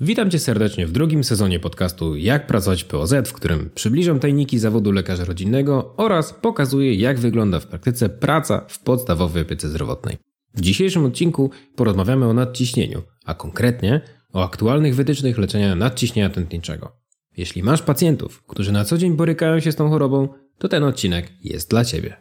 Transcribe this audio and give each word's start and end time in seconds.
Witam 0.00 0.30
Cię 0.30 0.38
serdecznie 0.38 0.86
w 0.86 0.92
drugim 0.92 1.24
sezonie 1.24 1.60
podcastu 1.60 2.16
Jak 2.16 2.46
pracować 2.46 2.84
POZ, 2.84 3.14
w 3.26 3.32
którym 3.32 3.70
przybliżam 3.74 4.20
tajniki 4.20 4.58
zawodu 4.58 4.92
lekarza 4.92 5.24
rodzinnego 5.24 5.94
oraz 5.96 6.32
pokazuję, 6.32 6.94
jak 6.94 7.18
wygląda 7.18 7.60
w 7.60 7.66
praktyce 7.66 8.08
praca 8.08 8.66
w 8.68 8.78
podstawowej 8.78 9.42
opiece 9.42 9.68
zdrowotnej. 9.68 10.16
W 10.54 10.60
dzisiejszym 10.60 11.04
odcinku 11.04 11.50
porozmawiamy 11.76 12.26
o 12.26 12.34
nadciśnieniu, 12.34 13.02
a 13.24 13.34
konkretnie 13.34 14.00
o 14.32 14.44
aktualnych 14.44 14.94
wytycznych 14.94 15.38
leczenia 15.38 15.74
nadciśnienia 15.74 16.30
tętniczego. 16.30 16.92
Jeśli 17.36 17.62
masz 17.62 17.82
pacjentów, 17.82 18.42
którzy 18.46 18.72
na 18.72 18.84
co 18.84 18.98
dzień 18.98 19.16
borykają 19.16 19.60
się 19.60 19.72
z 19.72 19.76
tą 19.76 19.90
chorobą, 19.90 20.28
to 20.58 20.68
ten 20.68 20.84
odcinek 20.84 21.32
jest 21.44 21.70
dla 21.70 21.84
Ciebie. 21.84 22.16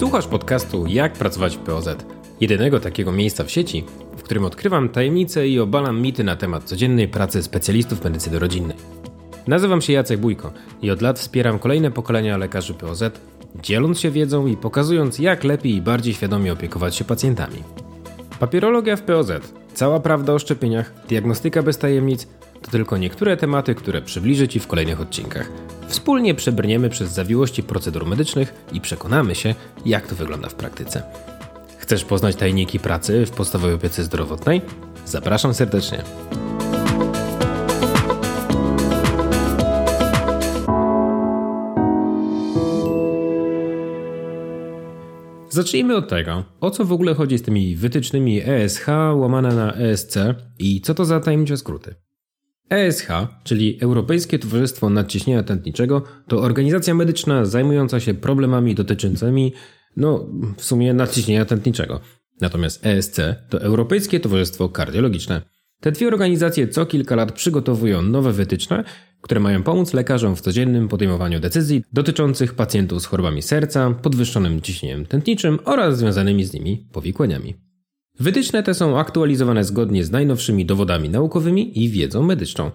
Słuchasz 0.00 0.26
podcastu 0.26 0.86
Jak 0.86 1.12
pracować 1.12 1.56
w 1.56 1.60
POZ, 1.60 1.88
jedynego 2.40 2.80
takiego 2.80 3.12
miejsca 3.12 3.44
w 3.44 3.50
sieci, 3.50 3.84
w 4.16 4.22
którym 4.22 4.44
odkrywam 4.44 4.88
tajemnice 4.88 5.48
i 5.48 5.60
obalam 5.60 6.02
mity 6.02 6.24
na 6.24 6.36
temat 6.36 6.64
codziennej 6.64 7.08
pracy 7.08 7.42
specjalistów 7.42 8.04
medycyny 8.04 8.38
rodzinnej. 8.38 8.76
Nazywam 9.46 9.80
się 9.80 9.92
Jacek 9.92 10.20
Bójko 10.20 10.52
i 10.82 10.90
od 10.90 11.02
lat 11.02 11.18
wspieram 11.18 11.58
kolejne 11.58 11.90
pokolenia 11.90 12.36
lekarzy 12.36 12.74
POZ, 12.74 13.02
dzieląc 13.62 14.00
się 14.00 14.10
wiedzą 14.10 14.46
i 14.46 14.56
pokazując, 14.56 15.18
jak 15.18 15.44
lepiej 15.44 15.74
i 15.74 15.82
bardziej 15.82 16.14
świadomie 16.14 16.52
opiekować 16.52 16.96
się 16.96 17.04
pacjentami. 17.04 17.62
Papierologia 18.38 18.96
w 18.96 19.02
POZ, 19.02 19.30
cała 19.74 20.00
prawda 20.00 20.32
o 20.32 20.38
szczepieniach, 20.38 20.92
diagnostyka 21.08 21.62
bez 21.62 21.78
tajemnic 21.78 22.28
tylko 22.70 22.96
niektóre 22.96 23.36
tematy, 23.36 23.74
które 23.74 24.02
przybliżę 24.02 24.48
Ci 24.48 24.60
w 24.60 24.66
kolejnych 24.66 25.00
odcinkach. 25.00 25.50
Wspólnie 25.88 26.34
przebrniemy 26.34 26.88
przez 26.88 27.10
zawiłości 27.12 27.62
procedur 27.62 28.06
medycznych 28.06 28.54
i 28.72 28.80
przekonamy 28.80 29.34
się, 29.34 29.54
jak 29.86 30.06
to 30.06 30.14
wygląda 30.14 30.48
w 30.48 30.54
praktyce. 30.54 31.02
Chcesz 31.78 32.04
poznać 32.04 32.36
tajniki 32.36 32.78
pracy 32.78 33.26
w 33.26 33.30
podstawowej 33.30 33.74
opiece 33.74 34.04
zdrowotnej? 34.04 34.62
Zapraszam 35.06 35.54
serdecznie. 35.54 36.02
Zacznijmy 45.48 45.96
od 45.96 46.08
tego, 46.08 46.44
o 46.60 46.70
co 46.70 46.84
w 46.84 46.92
ogóle 46.92 47.14
chodzi 47.14 47.38
z 47.38 47.42
tymi 47.42 47.76
wytycznymi 47.76 48.42
ESH 48.46 48.86
łamane 49.14 49.54
na 49.54 49.74
ESC 49.74 50.16
i 50.58 50.80
co 50.80 50.94
to 50.94 51.04
za 51.04 51.20
tajemnicze 51.20 51.56
skróty. 51.56 51.94
ESH, 52.70 53.08
czyli 53.44 53.78
Europejskie 53.80 54.38
Towarzystwo 54.38 54.90
Nadciśnienia 54.90 55.42
Tętniczego, 55.42 56.02
to 56.28 56.40
organizacja 56.40 56.94
medyczna 56.94 57.44
zajmująca 57.44 58.00
się 58.00 58.14
problemami 58.14 58.74
dotyczącymi, 58.74 59.52
no, 59.96 60.26
w 60.56 60.64
sumie 60.64 60.94
nadciśnienia 60.94 61.44
tętniczego. 61.44 62.00
Natomiast 62.40 62.86
ESC 62.86 63.20
to 63.48 63.62
Europejskie 63.62 64.20
Towarzystwo 64.20 64.68
Kardiologiczne. 64.68 65.42
Te 65.80 65.92
dwie 65.92 66.08
organizacje 66.08 66.68
co 66.68 66.86
kilka 66.86 67.16
lat 67.16 67.32
przygotowują 67.32 68.02
nowe 68.02 68.32
wytyczne, 68.32 68.84
które 69.20 69.40
mają 69.40 69.62
pomóc 69.62 69.94
lekarzom 69.94 70.36
w 70.36 70.40
codziennym 70.40 70.88
podejmowaniu 70.88 71.40
decyzji 71.40 71.84
dotyczących 71.92 72.54
pacjentów 72.54 73.02
z 73.02 73.06
chorobami 73.06 73.42
serca, 73.42 73.90
podwyższonym 73.90 74.60
ciśnieniem 74.60 75.06
tętniczym 75.06 75.58
oraz 75.64 75.98
związanymi 75.98 76.44
z 76.44 76.52
nimi 76.52 76.88
powikłaniami. 76.92 77.69
Wytyczne 78.20 78.62
te 78.62 78.74
są 78.74 78.98
aktualizowane 78.98 79.64
zgodnie 79.64 80.04
z 80.04 80.10
najnowszymi 80.10 80.66
dowodami 80.66 81.10
naukowymi 81.10 81.84
i 81.84 81.88
wiedzą 81.88 82.22
medyczną. 82.22 82.70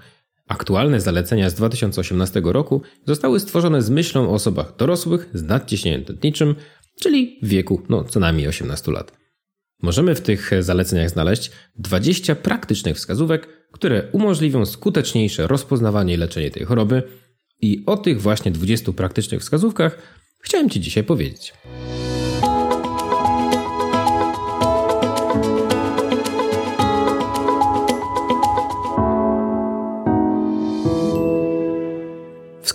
Aktualne 0.48 1.02
zalecenia 1.02 1.50
z 1.50 1.54
2018 1.54 2.42
roku 2.46 2.82
zostały 3.08 3.40
stworzone 3.40 3.82
z 3.82 3.90
myślą 3.90 4.30
o 4.30 4.34
osobach 4.34 4.76
dorosłych 4.76 5.30
z 5.34 5.44
nadciśnieniem 5.44 6.06
tętniczym, 6.06 6.56
czyli 7.02 7.40
w 7.42 7.48
wieku 7.48 7.82
no, 7.90 8.04
co 8.04 8.20
najmniej 8.20 8.48
18 8.48 8.92
lat. 8.92 9.12
Możemy 9.82 10.16
w 10.16 10.22
tych 10.22 10.52
zaleceniach 10.60 11.10
znaleźć 11.10 11.52
20 11.76 12.36
praktycznych 12.36 12.98
wskazówek, 12.98 13.48
które 13.72 14.04
umożliwią 14.12 14.66
skuteczniejsze 14.66 15.48
rozpoznawanie 15.48 16.14
i 16.14 16.18
leczenie 16.18 16.52
tej 16.52 16.66
choroby. 16.66 17.04
I 17.62 17.84
o 17.86 17.98
tych 17.98 18.22
właśnie 18.22 18.52
20 18.52 18.92
praktycznych 18.92 19.42
wskazówkach 19.42 19.98
chciałem 20.42 20.70
Ci 20.70 20.80
dzisiaj 20.80 21.04
powiedzieć. 21.04 21.54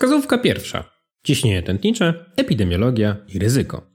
Wskazówka 0.00 0.38
pierwsza. 0.38 0.90
Ciśnienie 1.22 1.62
tętnicze, 1.62 2.24
epidemiologia 2.36 3.16
i 3.34 3.38
ryzyko. 3.38 3.90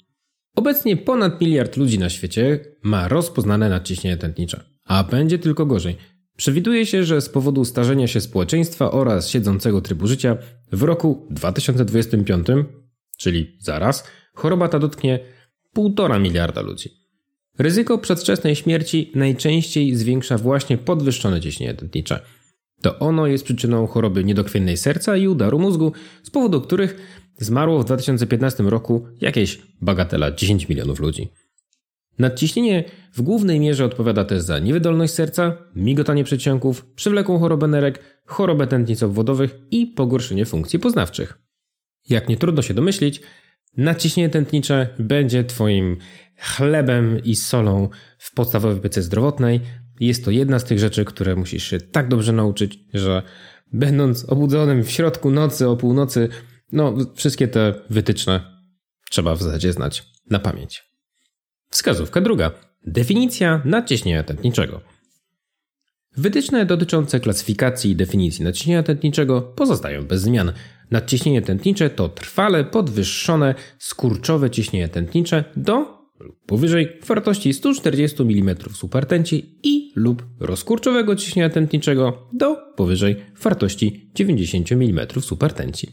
Obecnie 0.56 0.98
ponad 0.98 1.42
miliard 1.42 1.78
ludzi 1.78 2.00
na 2.00 2.10
świecie 2.10 2.60
ma 2.84 3.08
rozpoznane 3.08 3.70
nadciśnienie 3.70 4.18
tętnicze, 4.18 4.64
a 4.84 5.04
będzie 5.04 5.40
tylko 5.40 5.66
gorzej. 5.66 5.96
Przewiduje 6.38 6.86
się, 6.86 7.04
że 7.04 7.22
z 7.22 7.30
powodu 7.30 7.66
starzenia 7.66 8.08
się 8.08 8.22
społeczeństwa 8.22 8.92
oraz 8.92 9.30
siedzącego 9.30 9.82
trybu 9.82 10.08
życia 10.08 10.38
w 10.72 10.84
roku 10.84 11.28
2025, 11.30 12.48
czyli 13.18 13.58
zaraz, 13.60 14.08
choroba 14.34 14.68
ta 14.68 14.80
dotknie 14.80 15.20
1,5 15.78 16.22
miliarda 16.22 16.62
ludzi. 16.62 16.90
Ryzyko 17.58 17.98
przedwczesnej 17.98 18.56
śmierci 18.56 19.12
najczęściej 19.16 19.96
zwiększa 19.96 20.38
właśnie 20.38 20.78
podwyższone 20.78 21.42
ciśnienie 21.42 21.74
tętnicze– 21.74 22.20
to 22.86 23.00
ono 23.00 23.28
jest 23.28 23.44
przyczyną 23.44 23.88
choroby 23.88 24.24
niedokrwiennej 24.24 24.78
serca 24.78 25.18
i 25.18 25.28
udaru 25.28 25.60
mózgu, 25.60 25.92
z 26.24 26.30
powodu 26.30 26.62
których 26.62 26.96
zmarło 27.38 27.80
w 27.80 27.86
2015 27.86 28.64
roku 28.64 29.08
jakieś 29.22 29.62
bagatela 29.82 30.32
10 30.32 30.70
milionów 30.70 31.00
ludzi. 31.00 31.30
Nadciśnienie 32.20 32.84
w 33.14 33.22
głównej 33.22 33.60
mierze 33.60 33.86
odpowiada 33.86 34.26
też 34.26 34.42
za 34.42 34.60
niewydolność 34.60 35.14
serca, 35.14 35.58
migotanie 35.76 36.24
przedsionków, 36.24 36.86
przewlekłą 36.86 37.40
chorobę 37.40 37.68
nerek, 37.68 38.00
chorobę 38.26 38.68
tętnic 38.68 39.04
obwodowych 39.04 39.58
i 39.72 39.88
pogorszenie 39.88 40.46
funkcji 40.46 40.80
poznawczych. 40.80 41.40
Jak 42.10 42.30
nie 42.30 42.38
trudno 42.38 42.62
się 42.62 42.74
domyślić, 42.74 43.22
nadciśnienie 43.78 44.30
tętnicze 44.30 44.88
będzie 45.00 45.44
Twoim 45.44 45.98
chlebem 46.38 47.24
i 47.24 47.36
solą 47.36 47.90
w 48.18 48.34
podstawowej 48.34 48.78
opiece 48.78 49.02
zdrowotnej, 49.02 49.62
jest 50.00 50.26
to 50.26 50.32
jedna 50.32 50.60
z 50.60 50.64
tych 50.64 50.80
rzeczy, 50.80 51.06
które 51.06 51.36
musisz 51.36 51.64
się 51.64 51.80
tak 51.80 52.08
dobrze 52.08 52.34
nauczyć, 52.34 52.80
że 52.94 53.24
będąc 53.74 54.26
obudzonym 54.26 54.84
w 54.84 54.92
środku 54.92 55.32
nocy 55.32 55.70
o 55.70 55.78
północy, 55.78 56.30
no 56.72 56.96
wszystkie 57.16 57.48
te 57.48 57.74
wytyczne 57.90 58.56
trzeba 59.10 59.36
w 59.36 59.44
zasadzie 59.44 59.74
znać 59.74 60.04
na 60.30 60.40
pamięć. 60.40 60.84
Wskazówka 61.70 62.22
druga. 62.22 62.52
Definicja 62.88 63.62
nadciśnienia 63.66 64.24
tętniczego. 64.24 64.82
Wytyczne 66.18 66.66
dotyczące 66.66 67.20
klasyfikacji 67.20 67.92
i 67.92 67.96
definicji 67.96 68.46
nadciśnienia 68.46 68.84
tętniczego 68.84 69.42
pozostają 69.42 70.06
bez 70.06 70.22
zmian. 70.22 70.54
Nadciśnienie 70.92 71.42
tętnicze 71.42 71.90
to 71.90 72.10
trwale 72.10 72.64
podwyższone 72.64 73.56
skurczowe 73.80 74.50
ciśnienie 74.50 74.90
tętnicze 74.90 75.44
do 75.56 75.95
powyżej 76.46 76.88
wartości 77.08 77.54
140 77.54 78.22
mm 78.22 78.56
supertenci 78.74 79.60
i 79.64 79.92
lub 79.96 80.24
rozkurczowego 80.40 81.16
ciśnienia 81.16 81.50
tętniczego 81.50 82.30
do 82.34 82.56
powyżej 82.76 83.16
wartości 83.42 84.12
90 84.16 84.72
mm 84.72 85.08
supertenci. 85.22 85.88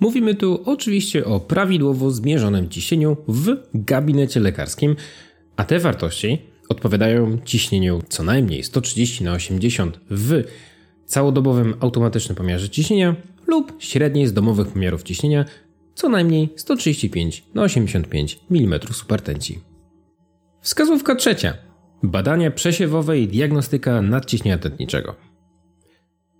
Mówimy 0.00 0.34
tu 0.34 0.62
oczywiście 0.64 1.24
o 1.24 1.40
prawidłowo 1.40 2.10
zmierzonym 2.10 2.68
ciśnieniu 2.68 3.16
w 3.28 3.56
gabinecie 3.74 4.40
lekarskim, 4.40 4.96
a 5.56 5.64
te 5.64 5.78
wartości 5.78 6.38
odpowiadają 6.68 7.38
ciśnieniu 7.44 8.02
co 8.08 8.22
najmniej 8.22 8.64
130 8.64 9.24
na 9.24 9.32
80 9.32 10.00
w 10.10 10.44
całodobowym 11.06 11.74
automatycznym 11.80 12.36
pomiarze 12.36 12.68
ciśnienia 12.68 13.16
lub 13.46 13.72
średniej 13.78 14.26
z 14.26 14.32
domowych 14.32 14.68
pomiarów 14.68 15.02
ciśnienia 15.02 15.44
co 15.94 16.08
najmniej 16.08 16.48
135 16.56 17.44
na 17.54 17.62
85 17.62 18.40
mm 18.50 18.80
supertenci. 18.92 19.60
Wskazówka 20.60 21.14
trzecia. 21.14 21.54
Badania 22.02 22.50
przesiewowe 22.50 23.18
i 23.18 23.28
diagnostyka 23.28 24.02
nadciśnienia 24.02 24.58
tętniczego. 24.58 25.14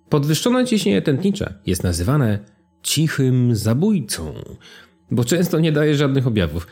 Podwyższone 0.09 0.67
ciśnienie 0.67 1.03
tętnicze 1.03 1.55
jest 1.67 1.83
nazywane 1.83 2.39
cichym 2.83 3.57
zabójcą, 3.57 4.35
bo 5.11 5.25
często 5.25 5.61
nie 5.61 5.73
daje 5.73 5.95
żadnych 5.95 6.27
objawów. 6.27 6.67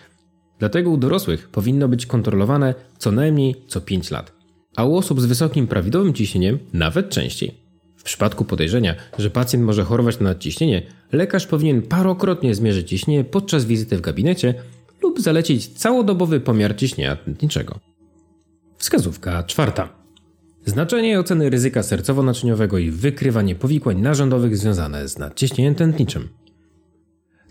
Dlatego 0.58 0.90
u 0.90 0.96
dorosłych 0.96 1.48
powinno 1.48 1.88
być 1.88 2.06
kontrolowane 2.06 2.74
co 2.98 3.12
najmniej 3.12 3.54
co 3.66 3.80
5 3.80 4.10
lat, 4.10 4.32
a 4.76 4.84
u 4.84 4.96
osób 4.96 5.20
z 5.20 5.24
wysokim 5.24 5.66
prawidłowym 5.66 6.14
ciśnieniem 6.14 6.58
nawet 6.72 7.10
częściej. 7.10 7.67
Przypadku 8.08 8.44
podejrzenia, 8.44 8.94
że 9.18 9.30
pacjent 9.30 9.64
może 9.64 9.84
chorować 9.84 10.18
na 10.18 10.24
nadciśnienie, 10.24 10.82
lekarz 11.12 11.46
powinien 11.46 11.82
parokrotnie 11.82 12.54
zmierzyć 12.54 12.88
ciśnienie 12.88 13.24
podczas 13.24 13.64
wizyty 13.64 13.96
w 13.96 14.00
gabinecie 14.00 14.54
lub 15.02 15.20
zalecić 15.20 15.68
całodobowy 15.68 16.40
pomiar 16.40 16.76
ciśnienia 16.76 17.16
tętniczego. 17.16 17.78
Wskazówka 18.78 19.42
czwarta. 19.42 19.88
Znaczenie 20.66 21.20
oceny 21.20 21.50
ryzyka 21.50 21.80
sercowo-naczyniowego 21.80 22.78
i 22.78 22.90
wykrywanie 22.90 23.54
powikłań 23.54 24.00
narządowych 24.00 24.56
związane 24.56 25.08
z 25.08 25.18
nadciśnieniem 25.18 25.74
tętniczym. 25.74 26.28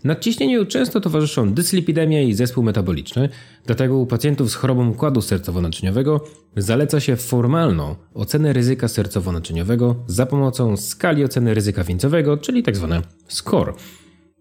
Nadciśnieniu 0.04 0.66
często 0.66 1.00
towarzyszą 1.00 1.52
dyslipidemia 1.54 2.22
i 2.22 2.34
zespół 2.34 2.64
metaboliczny, 2.64 3.28
dlatego 3.66 3.98
u 3.98 4.06
pacjentów 4.06 4.50
z 4.50 4.54
chorobą 4.54 4.88
układu 4.90 5.20
sercowo-naczyniowego 5.20 6.20
zaleca 6.56 7.00
się 7.00 7.16
formalną 7.16 7.96
ocenę 8.14 8.52
ryzyka 8.52 8.86
sercowo-naczyniowego 8.86 9.94
za 10.06 10.26
pomocą 10.26 10.76
skali 10.76 11.24
oceny 11.24 11.54
ryzyka 11.54 11.84
wieńcowego, 11.84 12.36
czyli 12.36 12.62
tzw. 12.62 12.88
Tak 12.90 13.32
SCORE. 13.32 13.72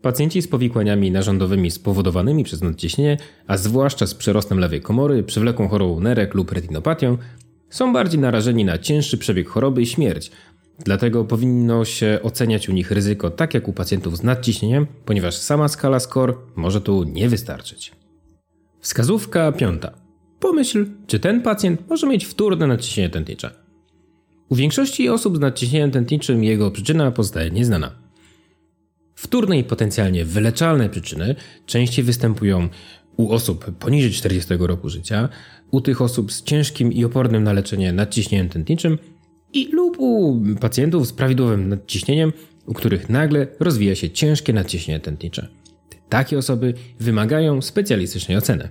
Pacjenci 0.01 0.41
z 0.41 0.47
powikłaniami 0.47 1.11
narządowymi 1.11 1.71
spowodowanymi 1.71 2.43
przez 2.43 2.61
nadciśnienie, 2.61 3.17
a 3.47 3.57
zwłaszcza 3.57 4.07
z 4.07 4.13
przerostem 4.13 4.59
lewej 4.59 4.81
komory, 4.81 5.23
przewlekłą 5.23 5.67
chorobą 5.67 5.99
nerek 5.99 6.33
lub 6.33 6.51
retinopatią, 6.51 7.17
są 7.69 7.93
bardziej 7.93 8.19
narażeni 8.19 8.65
na 8.65 8.77
cięższy 8.77 9.17
przebieg 9.17 9.49
choroby 9.49 9.81
i 9.81 9.85
śmierć. 9.85 10.31
Dlatego 10.79 11.25
powinno 11.25 11.85
się 11.85 12.19
oceniać 12.23 12.69
u 12.69 12.73
nich 12.73 12.91
ryzyko 12.91 13.29
tak 13.29 13.53
jak 13.53 13.67
u 13.67 13.73
pacjentów 13.73 14.17
z 14.17 14.23
nadciśnieniem, 14.23 14.87
ponieważ 15.05 15.37
sama 15.37 15.67
skala 15.67 15.99
SCORE 15.99 16.33
może 16.55 16.81
tu 16.81 17.03
nie 17.03 17.29
wystarczyć. 17.29 17.91
Wskazówka 18.79 19.51
piąta. 19.51 19.91
Pomyśl, 20.39 20.85
czy 21.07 21.19
ten 21.19 21.41
pacjent 21.41 21.89
może 21.89 22.07
mieć 22.07 22.25
wtórne 22.25 22.67
nadciśnienie 22.67 23.09
tętnicze. 23.09 23.51
U 24.49 24.55
większości 24.55 25.09
osób 25.09 25.37
z 25.37 25.39
nadciśnieniem 25.39 25.91
tętniczym 25.91 26.43
jego 26.43 26.71
przyczyna 26.71 27.11
pozostaje 27.11 27.51
nieznana. 27.51 27.91
Wtórne 29.15 29.57
i 29.57 29.63
potencjalnie 29.63 30.25
wyleczalne 30.25 30.89
przyczyny 30.89 31.35
częściej 31.65 32.05
występują 32.05 32.69
u 33.17 33.31
osób 33.31 33.71
poniżej 33.79 34.11
40 34.11 34.53
roku 34.59 34.89
życia, 34.89 35.29
u 35.71 35.81
tych 35.81 36.01
osób 36.01 36.31
z 36.31 36.43
ciężkim 36.43 36.93
i 36.93 37.05
opornym 37.05 37.43
na 37.43 37.53
leczenie 37.53 37.93
nadciśnieniem 37.93 38.49
tętniczym 38.49 38.97
i 39.53 39.71
lub 39.71 39.99
u 39.99 40.41
pacjentów 40.59 41.07
z 41.07 41.13
prawidłowym 41.13 41.69
nadciśnieniem, 41.69 42.33
u 42.65 42.73
których 42.73 43.09
nagle 43.09 43.47
rozwija 43.59 43.95
się 43.95 44.09
ciężkie 44.09 44.53
nadciśnienie 44.53 44.99
tętnicze. 44.99 45.47
Takie 46.09 46.37
osoby 46.37 46.73
wymagają 46.99 47.61
specjalistycznej 47.61 48.37
oceny. 48.37 48.69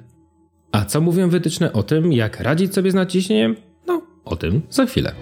A 0.72 0.84
co 0.84 1.00
mówią 1.00 1.28
wytyczne 1.28 1.72
o 1.72 1.82
tym, 1.82 2.12
jak 2.12 2.40
radzić 2.40 2.74
sobie 2.74 2.90
z 2.90 2.94
nadciśnieniem? 2.94 3.56
No, 3.86 4.02
o 4.24 4.36
tym 4.36 4.62
za 4.70 4.86
chwilę. 4.86 5.12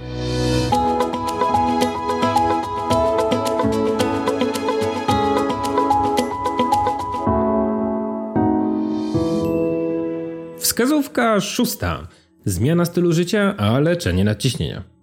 Wskazówka 10.59 11.41
szósta. 11.41 12.09
Zmiana 12.45 12.85
stylu 12.85 13.13
życia, 13.13 13.55
a 13.57 13.81
leczenie 13.81 14.25
nadciśnienia. 14.25 14.94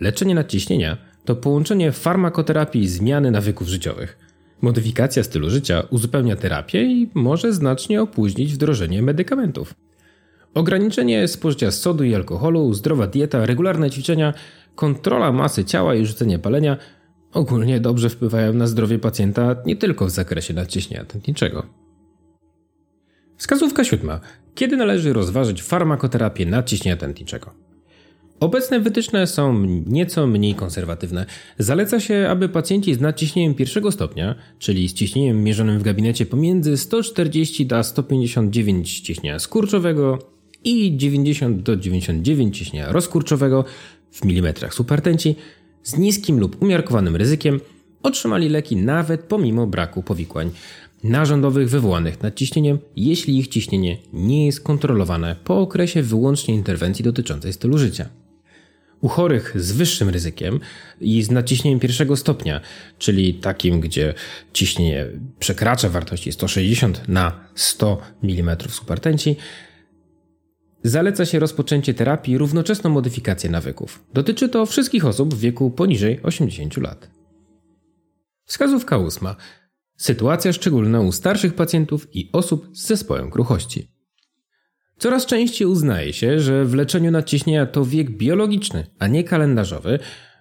Leczenie 0.00 0.34
nadciśnienia 0.34 0.96
to 1.24 1.36
połączenie 1.36 1.92
farmakoterapii 1.92 2.82
i 2.82 2.88
zmiany 2.88 3.30
nawyków 3.30 3.68
życiowych. 3.68 4.18
Modyfikacja 4.60 5.22
stylu 5.22 5.50
życia 5.50 5.82
uzupełnia 5.90 6.36
terapię 6.36 6.82
i 6.82 7.10
może 7.14 7.52
znacznie 7.52 8.02
opóźnić 8.02 8.54
wdrożenie 8.54 9.02
medykamentów. 9.02 9.74
Ograniczenie 10.54 11.28
spożycia 11.28 11.70
sodu 11.70 12.04
i 12.04 12.14
alkoholu, 12.14 12.74
zdrowa 12.74 13.06
dieta, 13.06 13.46
regularne 13.46 13.90
ćwiczenia, 13.90 14.34
kontrola 14.74 15.32
masy 15.32 15.64
ciała 15.64 15.94
i 15.94 16.06
rzucenie 16.06 16.38
palenia 16.38 16.76
ogólnie 17.32 17.80
dobrze 17.80 18.08
wpływają 18.08 18.52
na 18.52 18.66
zdrowie 18.66 18.98
pacjenta 18.98 19.56
nie 19.66 19.76
tylko 19.76 20.06
w 20.06 20.10
zakresie 20.10 20.54
nadciśnienia 20.54 21.04
tętniczego. 21.04 21.66
Wskazówka 23.36 23.84
siódma. 23.84 24.20
Kiedy 24.54 24.76
należy 24.76 25.12
rozważyć 25.12 25.62
farmakoterapię 25.62 26.46
nadciśnienia 26.46 26.96
tętniczego? 26.96 27.65
Obecne 28.40 28.80
wytyczne 28.80 29.26
są 29.26 29.64
nieco 29.86 30.26
mniej 30.26 30.54
konserwatywne. 30.54 31.26
Zaleca 31.58 32.00
się, 32.00 32.26
aby 32.30 32.48
pacjenci 32.48 32.94
z 32.94 33.00
nadciśnieniem 33.00 33.54
pierwszego 33.54 33.92
stopnia, 33.92 34.34
czyli 34.58 34.88
z 34.88 34.94
ciśnieniem 34.94 35.44
mierzonym 35.44 35.78
w 35.78 35.82
gabinecie 35.82 36.26
pomiędzy 36.26 36.76
140 36.76 37.68
a 37.74 37.82
159 37.82 39.00
ciśnienia 39.00 39.38
skurczowego 39.38 40.18
i 40.64 40.96
90 40.96 41.62
do 41.62 41.76
99 41.76 42.58
ciśnienia 42.58 42.92
rozkurczowego 42.92 43.64
w 44.12 44.24
milimetrach 44.24 44.74
supertenci, 44.74 45.36
z 45.82 45.98
niskim 45.98 46.40
lub 46.40 46.62
umiarkowanym 46.62 47.16
ryzykiem 47.16 47.60
otrzymali 48.02 48.48
leki 48.48 48.76
nawet 48.76 49.20
pomimo 49.20 49.66
braku 49.66 50.02
powikłań 50.02 50.50
narządowych 51.04 51.70
wywołanych 51.70 52.22
nadciśnieniem, 52.22 52.78
jeśli 52.96 53.38
ich 53.38 53.48
ciśnienie 53.48 53.96
nie 54.12 54.46
jest 54.46 54.60
kontrolowane 54.60 55.36
po 55.44 55.60
okresie 55.60 56.02
wyłącznie 56.02 56.54
interwencji 56.54 57.04
dotyczącej 57.04 57.52
stylu 57.52 57.78
życia. 57.78 58.08
U 59.00 59.08
chorych 59.08 59.52
z 59.60 59.72
wyższym 59.72 60.08
ryzykiem 60.08 60.60
i 61.00 61.22
z 61.22 61.30
nadciśnieniem 61.30 61.80
pierwszego 61.80 62.16
stopnia, 62.16 62.60
czyli 62.98 63.34
takim, 63.34 63.80
gdzie 63.80 64.14
ciśnienie 64.52 65.06
przekracza 65.38 65.88
wartości 65.88 66.32
160 66.32 67.08
na 67.08 67.48
100 67.54 67.98
mm 68.22 68.56
supertenci, 68.68 69.36
zaleca 70.84 71.26
się 71.26 71.38
rozpoczęcie 71.38 71.94
terapii 71.94 72.34
i 72.34 72.38
równoczesną 72.38 72.90
modyfikację 72.90 73.50
nawyków. 73.50 74.04
Dotyczy 74.14 74.48
to 74.48 74.66
wszystkich 74.66 75.04
osób 75.04 75.34
w 75.34 75.40
wieku 75.40 75.70
poniżej 75.70 76.22
80 76.22 76.76
lat. 76.76 77.10
Wskazówka 78.44 78.98
ósma. 78.98 79.36
Sytuacja 79.96 80.52
szczególna 80.52 81.00
u 81.00 81.12
starszych 81.12 81.54
pacjentów 81.54 82.08
i 82.12 82.30
osób 82.32 82.68
z 82.72 82.86
zespołem 82.86 83.30
kruchości. 83.30 83.95
Coraz 84.98 85.26
częściej 85.26 85.68
uznaje 85.68 86.12
się, 86.12 86.40
że 86.40 86.64
w 86.64 86.74
leczeniu 86.74 87.10
nadciśnienia 87.10 87.66
to 87.66 87.84
wiek 87.84 88.10
biologiczny, 88.10 88.86
a 88.98 89.06
nie 89.06 89.24
kalendarzowy 89.24 89.98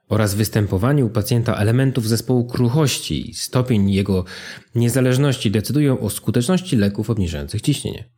oraz 0.09 0.35
występowanie 0.35 1.05
u 1.05 1.09
pacjenta 1.09 1.55
elementów 1.55 2.07
zespołu 2.07 2.45
kruchości 2.45 3.29
i 3.29 3.33
stopień 3.33 3.91
jego 3.91 4.25
niezależności 4.75 5.51
decydują 5.51 5.99
o 5.99 6.09
skuteczności 6.09 6.75
leków 6.75 7.09
obniżających 7.09 7.61
ciśnienie. 7.61 8.09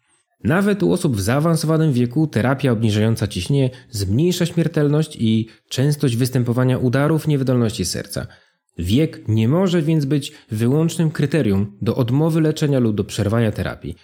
Nawet 0.43 0.83
u 0.83 0.91
osób 0.91 1.15
w 1.15 1.21
zaawansowanym 1.21 1.93
wieku 1.93 2.27
terapia 2.27 2.71
obniżająca 2.71 3.27
ciśnienie 3.27 3.69
zmniejsza 3.89 4.45
śmiertelność 4.45 5.17
i 5.19 5.47
częstość 5.69 6.15
występowania 6.15 6.77
udarów 6.77 7.27
niewydolności 7.27 7.85
serca– 7.85 8.27
Wiek 8.79 9.27
nie 9.27 9.47
może 9.47 9.81
więc 9.81 10.05
być 10.05 10.31
wyłącznym 10.51 11.11
kryterium 11.11 11.77
do 11.81 11.95
odmowy 11.95 12.41
leczenia 12.41 12.79
lub 12.79 12.95
do 12.95 13.03
przerwania 13.03 13.51
terapii. 13.51 13.95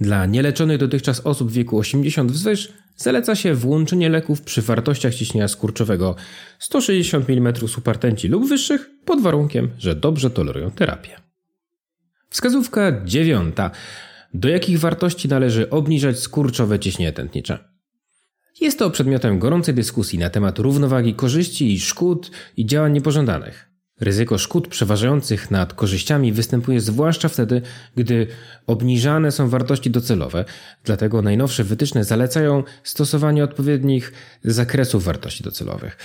Dla 0.00 0.26
nieleczonych 0.26 0.78
dotychczas 0.78 1.20
osób 1.20 1.50
w 1.50 1.52
wieku 1.52 1.78
80 1.78 2.32
wzwyż 2.32 2.72
zaleca 2.96 3.34
się 3.34 3.54
włączenie 3.54 4.08
leków 4.08 4.42
przy 4.42 4.62
wartościach 4.62 5.14
ciśnienia 5.14 5.48
skurczowego 5.48 6.16
160 6.58 7.30
mm 7.30 7.54
supertenci 7.68 8.28
lub 8.28 8.48
wyższych 8.48 8.90
pod 9.04 9.20
warunkiem, 9.22 9.70
że 9.78 9.94
dobrze 9.94 10.30
tolerują 10.30 10.70
terapię. 10.70 11.10
Wskazówka 12.30 13.04
dziewiąta. 13.04 13.70
Do 14.34 14.48
jakich 14.48 14.80
wartości 14.80 15.28
należy 15.28 15.70
obniżać 15.70 16.18
skurczowe 16.18 16.78
ciśnienie 16.78 17.12
tętnicze? 17.12 17.58
Jest 18.60 18.78
to 18.78 18.90
przedmiotem 18.90 19.38
gorącej 19.38 19.74
dyskusji 19.74 20.18
na 20.18 20.30
temat 20.30 20.58
równowagi 20.58 21.14
korzyści 21.14 21.72
i 21.72 21.80
szkód 21.80 22.30
i 22.56 22.66
działań 22.66 22.92
niepożądanych. 22.92 23.73
Ryzyko 24.00 24.38
szkód 24.38 24.68
przeważających 24.68 25.50
nad 25.50 25.74
korzyściami 25.74 26.32
występuje 26.32 26.80
zwłaszcza 26.80 27.28
wtedy, 27.28 27.62
gdy 27.96 28.26
obniżane 28.66 29.32
są 29.32 29.48
wartości 29.48 29.90
docelowe, 29.90 30.44
dlatego 30.84 31.22
najnowsze 31.22 31.64
wytyczne 31.64 32.04
zalecają 32.04 32.62
stosowanie 32.82 33.44
odpowiednich 33.44 34.12
zakresów 34.44 35.04
wartości 35.04 35.44
docelowych. 35.44 35.96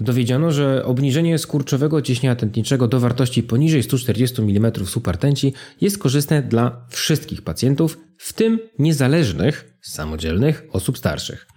Dowiedziano, 0.00 0.52
że 0.52 0.84
obniżenie 0.84 1.38
skurczowego 1.38 2.02
ciśnienia 2.02 2.36
tętniczego 2.36 2.88
do 2.88 3.00
wartości 3.00 3.42
poniżej 3.42 3.82
140 3.82 4.42
mm 4.42 4.72
supertenci 4.86 5.54
jest 5.80 5.98
korzystne 5.98 6.42
dla 6.42 6.86
wszystkich 6.88 7.42
pacjentów, 7.42 7.98
w 8.18 8.32
tym 8.32 8.58
niezależnych, 8.78 9.78
samodzielnych 9.82 10.64
osób 10.72 10.98
starszych. 10.98 11.49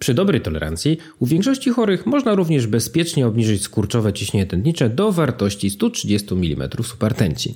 Przy 0.00 0.14
dobrej 0.14 0.40
tolerancji 0.40 0.98
u 1.18 1.26
większości 1.26 1.70
chorych 1.70 2.06
można 2.06 2.34
również 2.34 2.66
bezpiecznie 2.66 3.26
obniżyć 3.26 3.62
skurczowe 3.62 4.12
ciśnienie 4.12 4.46
tętnicze 4.46 4.90
do 4.90 5.12
wartości 5.12 5.70
130 5.70 6.34
mm 6.34 6.68
supertenci. 6.82 7.54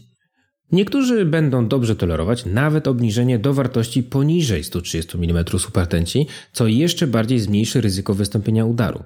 Niektórzy 0.72 1.24
będą 1.24 1.68
dobrze 1.68 1.96
tolerować 1.96 2.46
nawet 2.46 2.88
obniżenie 2.88 3.38
do 3.38 3.54
wartości 3.54 4.02
poniżej 4.02 4.64
130 4.64 5.18
mm 5.18 5.44
supertenci, 5.58 6.26
co 6.52 6.66
jeszcze 6.66 7.06
bardziej 7.06 7.40
zmniejszy 7.40 7.80
ryzyko 7.80 8.14
wystąpienia 8.14 8.64
udaru. 8.64 9.04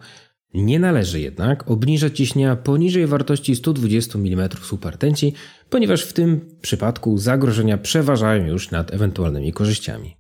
Nie 0.54 0.78
należy 0.78 1.21
jednak 1.21 1.71
obniżać 1.71 2.16
ciśnienia 2.16 2.57
poniżej 2.57 3.07
wartości 3.07 3.57
120 3.57 4.18
mm 4.18 4.49
supertenci, 4.62 5.35
ponieważ 5.71 6.04
w 6.04 6.12
tym 6.12 6.40
przypadku 6.61 7.18
zagrożenia 7.18 7.78
przeważają 7.78 8.47
już 8.47 8.71
nad 8.71 8.95
ewentualnymi 8.95 9.52
korzyściami. 9.52 10.16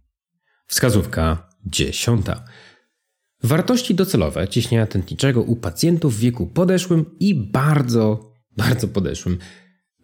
Wskazówka 0.66 1.48
dziesiąta. 1.66 2.44
Wartości 3.42 3.94
docelowe 3.94 4.48
ciśnienia 4.48 4.86
tętniczego 4.86 5.42
u 5.42 5.56
pacjentów 5.56 6.16
w 6.16 6.20
wieku 6.20 6.46
podeszłym 6.46 7.04
i 7.20 7.34
bardzo, 7.34 8.32
bardzo 8.56 8.88
podeszłym. 8.88 9.38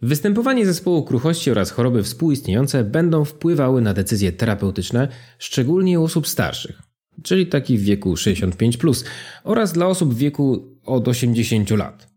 Występowanie 0.01 0.65
zespołu 0.65 1.03
kruchości 1.03 1.51
oraz 1.51 1.71
choroby 1.71 2.03
współistniejące 2.03 2.83
będą 2.83 3.25
wpływały 3.25 3.81
na 3.81 3.93
decyzje 3.93 4.31
terapeutyczne, 4.31 5.07
szczególnie 5.39 5.99
u 5.99 6.03
osób 6.03 6.27
starszych, 6.27 6.81
czyli 7.23 7.47
takich 7.47 7.79
w 7.79 7.83
wieku 7.83 8.17
65 8.17 8.77
plus, 8.77 9.05
oraz 9.43 9.73
dla 9.73 9.87
osób 9.87 10.13
w 10.13 10.17
wieku 10.17 10.77
od 10.85 11.07
80 11.07 11.69
lat. 11.69 12.07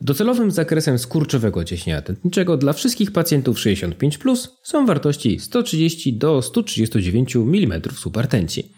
Docelowym 0.00 0.50
zakresem 0.50 0.98
skurczowego 0.98 1.64
ciśnienia 1.64 2.02
tętniczego 2.02 2.56
dla 2.56 2.72
wszystkich 2.72 3.12
pacjentów 3.12 3.60
65 3.60 4.18
są 4.62 4.86
wartości 4.86 5.40
130 5.40 6.18
do 6.18 6.42
139 6.42 7.36
mm 7.36 7.82
supertenci. 7.96 8.72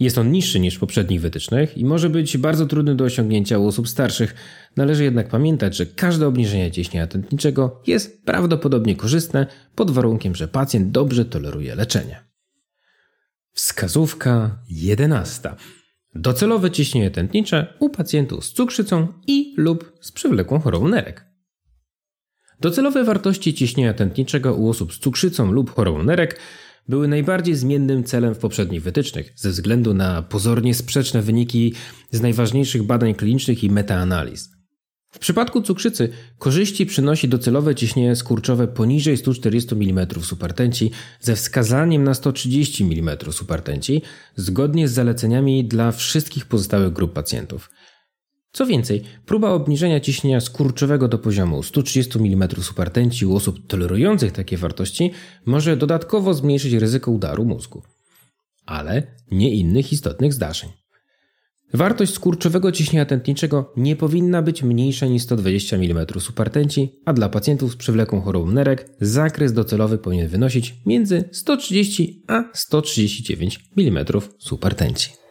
Jest 0.00 0.18
on 0.18 0.32
niższy 0.32 0.60
niż 0.60 0.74
w 0.74 0.80
poprzednich 0.80 1.20
wytycznych 1.20 1.78
i 1.78 1.84
może 1.84 2.10
być 2.10 2.38
bardzo 2.38 2.66
trudny 2.66 2.94
do 2.94 3.04
osiągnięcia 3.04 3.58
u 3.58 3.66
osób 3.66 3.88
starszych. 3.88 4.34
Należy 4.76 5.04
jednak 5.04 5.28
pamiętać, 5.28 5.76
że 5.76 5.86
każde 5.86 6.26
obniżenie 6.26 6.70
ciśnienia 6.70 7.06
tętniczego 7.06 7.82
jest 7.86 8.24
prawdopodobnie 8.24 8.96
korzystne 8.96 9.46
pod 9.74 9.90
warunkiem, 9.90 10.34
że 10.34 10.48
pacjent 10.48 10.90
dobrze 10.90 11.24
toleruje 11.24 11.74
leczenie. 11.74 12.24
Wskazówka 13.52 14.58
11. 14.68 15.50
Docelowe 16.14 16.70
ciśnienie 16.70 17.10
tętnicze 17.10 17.74
u 17.78 17.90
pacjentów 17.90 18.44
z 18.44 18.52
cukrzycą 18.52 19.08
i 19.26 19.54
lub 19.56 19.92
z 20.00 20.12
przewlekłą 20.12 20.60
chorobą 20.60 20.88
nerek. 20.88 21.26
Docelowe 22.60 23.04
wartości 23.04 23.54
ciśnienia 23.54 23.94
tętniczego 23.94 24.54
u 24.54 24.68
osób 24.68 24.92
z 24.94 24.98
cukrzycą 24.98 25.52
lub 25.52 25.74
chorobą 25.74 26.02
nerek 26.02 26.40
były 26.88 27.08
najbardziej 27.08 27.54
zmiennym 27.54 28.04
celem 28.04 28.34
w 28.34 28.38
poprzednich 28.38 28.82
wytycznych 28.82 29.32
ze 29.36 29.50
względu 29.50 29.94
na 29.94 30.22
pozornie 30.22 30.74
sprzeczne 30.74 31.22
wyniki 31.22 31.74
z 32.10 32.20
najważniejszych 32.20 32.82
badań 32.82 33.14
klinicznych 33.14 33.64
i 33.64 33.70
metaanaliz. 33.70 34.56
W 35.10 35.18
przypadku 35.18 35.62
cukrzycy 35.62 36.08
korzyści 36.38 36.86
przynosi 36.86 37.28
docelowe 37.28 37.74
ciśnienie 37.74 38.16
skurczowe 38.16 38.68
poniżej 38.68 39.16
140 39.16 39.74
mm 39.74 40.06
supertenci 40.22 40.90
ze 41.20 41.36
wskazaniem 41.36 42.04
na 42.04 42.14
130 42.14 42.84
mm 42.84 43.32
supertenci 43.32 44.02
zgodnie 44.36 44.88
z 44.88 44.92
zaleceniami 44.92 45.64
dla 45.64 45.92
wszystkich 45.92 46.46
pozostałych 46.46 46.92
grup 46.92 47.12
pacjentów. 47.12 47.70
Co 48.56 48.66
więcej, 48.66 49.02
próba 49.26 49.50
obniżenia 49.50 50.00
ciśnienia 50.00 50.40
skurczowego 50.40 51.08
do 51.08 51.18
poziomu 51.18 51.62
130 51.62 52.18
mm 52.18 52.48
supertenci 52.50 53.26
u 53.26 53.36
osób 53.36 53.66
tolerujących 53.66 54.32
takie 54.32 54.56
wartości 54.56 55.10
może 55.46 55.76
dodatkowo 55.76 56.34
zmniejszyć 56.34 56.72
ryzyko 56.72 57.10
udaru 57.10 57.44
mózgu, 57.44 57.82
ale 58.66 59.02
nie 59.30 59.54
innych 59.54 59.92
istotnych 59.92 60.32
zdarzeń. 60.32 60.70
Wartość 61.74 62.14
skurczowego 62.14 62.72
ciśnienia 62.72 63.06
tętniczego 63.06 63.72
nie 63.76 63.96
powinna 63.96 64.42
być 64.42 64.62
mniejsza 64.62 65.06
niż 65.06 65.22
120 65.22 65.76
mm 65.76 66.06
supertenci, 66.18 66.92
a 67.04 67.12
dla 67.12 67.28
pacjentów 67.28 67.72
z 67.72 67.76
przewlekłą 67.76 68.20
chorobą 68.20 68.50
nerek 68.50 68.90
zakres 69.00 69.52
docelowy 69.52 69.98
powinien 69.98 70.28
wynosić 70.28 70.74
między 70.86 71.28
130 71.32 72.24
a 72.28 72.44
139 72.54 73.60
mm 73.76 74.04
supertenci. 74.38 75.25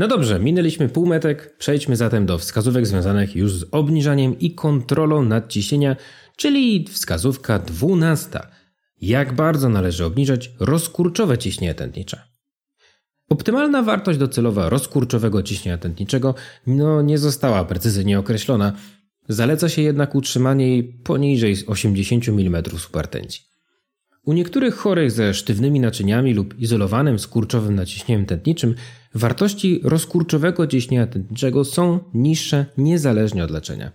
No 0.00 0.08
dobrze, 0.08 0.40
minęliśmy 0.40 0.88
półmetek, 0.88 1.56
przejdźmy 1.58 1.96
zatem 1.96 2.26
do 2.26 2.38
wskazówek 2.38 2.86
związanych 2.86 3.36
już 3.36 3.52
z 3.52 3.64
obniżaniem 3.70 4.38
i 4.38 4.54
kontrolą 4.54 5.24
nadciśnienia, 5.24 5.96
czyli 6.36 6.84
wskazówka 6.90 7.58
12. 7.58 8.40
Jak 9.00 9.32
bardzo 9.34 9.68
należy 9.68 10.04
obniżać 10.04 10.50
rozkurczowe 10.60 11.38
ciśnienie 11.38 11.74
tętnicze? 11.74 12.20
Optymalna 13.28 13.82
wartość 13.82 14.18
docelowa 14.18 14.68
rozkurczowego 14.68 15.42
ciśnienia 15.42 15.78
tętniczego 15.78 16.34
no, 16.66 17.02
nie 17.02 17.18
została 17.18 17.64
precyzyjnie 17.64 18.18
określona. 18.18 18.72
Zaleca 19.28 19.68
się 19.68 19.82
jednak 19.82 20.14
utrzymanie 20.14 20.68
jej 20.68 20.84
poniżej 20.84 21.56
80 21.66 22.28
mm 22.28 22.64
supertenci. 22.78 23.49
U 24.24 24.32
niektórych 24.32 24.74
chorych 24.74 25.10
ze 25.10 25.34
sztywnymi 25.34 25.80
naczyniami 25.80 26.34
lub 26.34 26.58
izolowanym 26.58 27.18
skurczowym 27.18 27.74
naciśnieniem 27.74 28.26
tętniczym 28.26 28.74
wartości 29.14 29.80
rozkurczowego 29.84 30.66
ciśnienia 30.66 31.06
tętniczego 31.06 31.64
są 31.64 32.00
niższe 32.14 32.66
niezależnie 32.78 33.44
od 33.44 33.50
leczenia. 33.50 33.92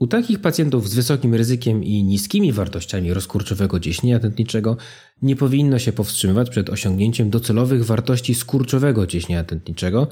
U 0.00 0.06
takich 0.06 0.40
pacjentów 0.40 0.88
z 0.88 0.94
wysokim 0.94 1.34
ryzykiem 1.34 1.84
i 1.84 2.04
niskimi 2.04 2.52
wartościami 2.52 3.14
rozkurczowego 3.14 3.80
ciśnienia 3.80 4.20
tętniczego 4.20 4.76
nie 5.22 5.36
powinno 5.36 5.78
się 5.78 5.92
powstrzymywać 5.92 6.50
przed 6.50 6.70
osiągnięciem 6.70 7.30
docelowych 7.30 7.84
wartości 7.84 8.34
skurczowego 8.34 9.06
ciśnienia 9.06 9.44
tętniczego, 9.44 10.08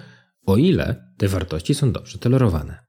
o 0.46 0.56
ile 0.56 1.12
te 1.16 1.28
wartości 1.28 1.74
są 1.74 1.92
dobrze 1.92 2.18
tolerowane. 2.18 2.88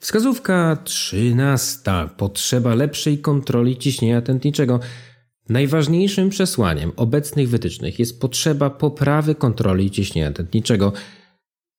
Wskazówka 0.00 0.76
13. 0.84 1.82
Potrzeba 2.16 2.74
lepszej 2.74 3.18
kontroli 3.18 3.76
ciśnienia 3.76 4.22
tętniczego. 4.22 4.80
Najważniejszym 5.48 6.28
przesłaniem 6.28 6.92
obecnych 6.96 7.48
wytycznych 7.48 7.98
jest 7.98 8.20
potrzeba 8.20 8.70
poprawy 8.70 9.34
kontroli 9.34 9.90
ciśnienia 9.90 10.32
tętniczego. 10.32 10.92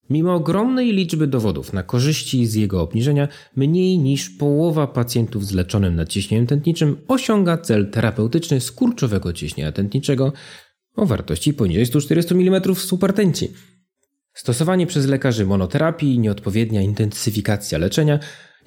Mimo 0.10 0.34
ogromnej 0.34 0.94
liczby 0.94 1.28
dowodów 1.28 1.74
na 1.74 1.84
korzyści 1.84 2.48
z 2.48 2.56
jego 2.56 2.82
obniżenia, 2.82 3.28
mniej 3.56 4.00
niż 4.00 4.30
połowa 4.30 4.88
pacjentów 4.88 5.46
z 5.46 5.52
leczonym 5.52 5.96
nadciśnieniem 5.96 6.48
tętniczym 6.48 6.98
osiąga 7.08 7.58
cel 7.58 7.92
terapeutyczny 7.92 8.62
skurczowego 8.62 9.34
ciśnienia 9.34 9.72
tętniczego 9.72 10.34
o 10.96 11.06
wartości 11.06 11.54
poniżej 11.54 11.86
140 11.86 12.34
mm 12.34 12.76
supertenci. 12.76 13.54
Stosowanie 14.34 14.88
przez 14.88 15.08
lekarzy 15.08 15.46
monoterapii, 15.46 16.20
nieodpowiednia 16.20 16.82
intensyfikacja 16.82 17.78
leczenia 17.78 18.20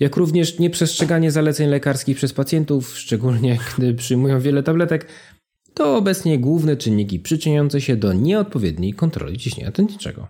jak 0.03 0.17
również 0.17 0.59
nieprzestrzeganie 0.59 1.31
zaleceń 1.31 1.69
lekarskich 1.69 2.17
przez 2.17 2.33
pacjentów, 2.33 2.99
szczególnie 2.99 3.59
gdy 3.79 3.95
przyjmują 3.95 4.41
wiele 4.41 4.63
tabletek, 4.63 5.07
to 5.75 5.97
obecnie 5.97 6.39
główne 6.39 6.77
czynniki 6.77 7.21
przyczyniające 7.21 7.81
się 7.81 7.97
do 7.97 8.13
nieodpowiedniej 8.13 8.95
kontroli 8.95 9.39
ciśnienia 9.39 9.73
tętniczego. 9.73 10.29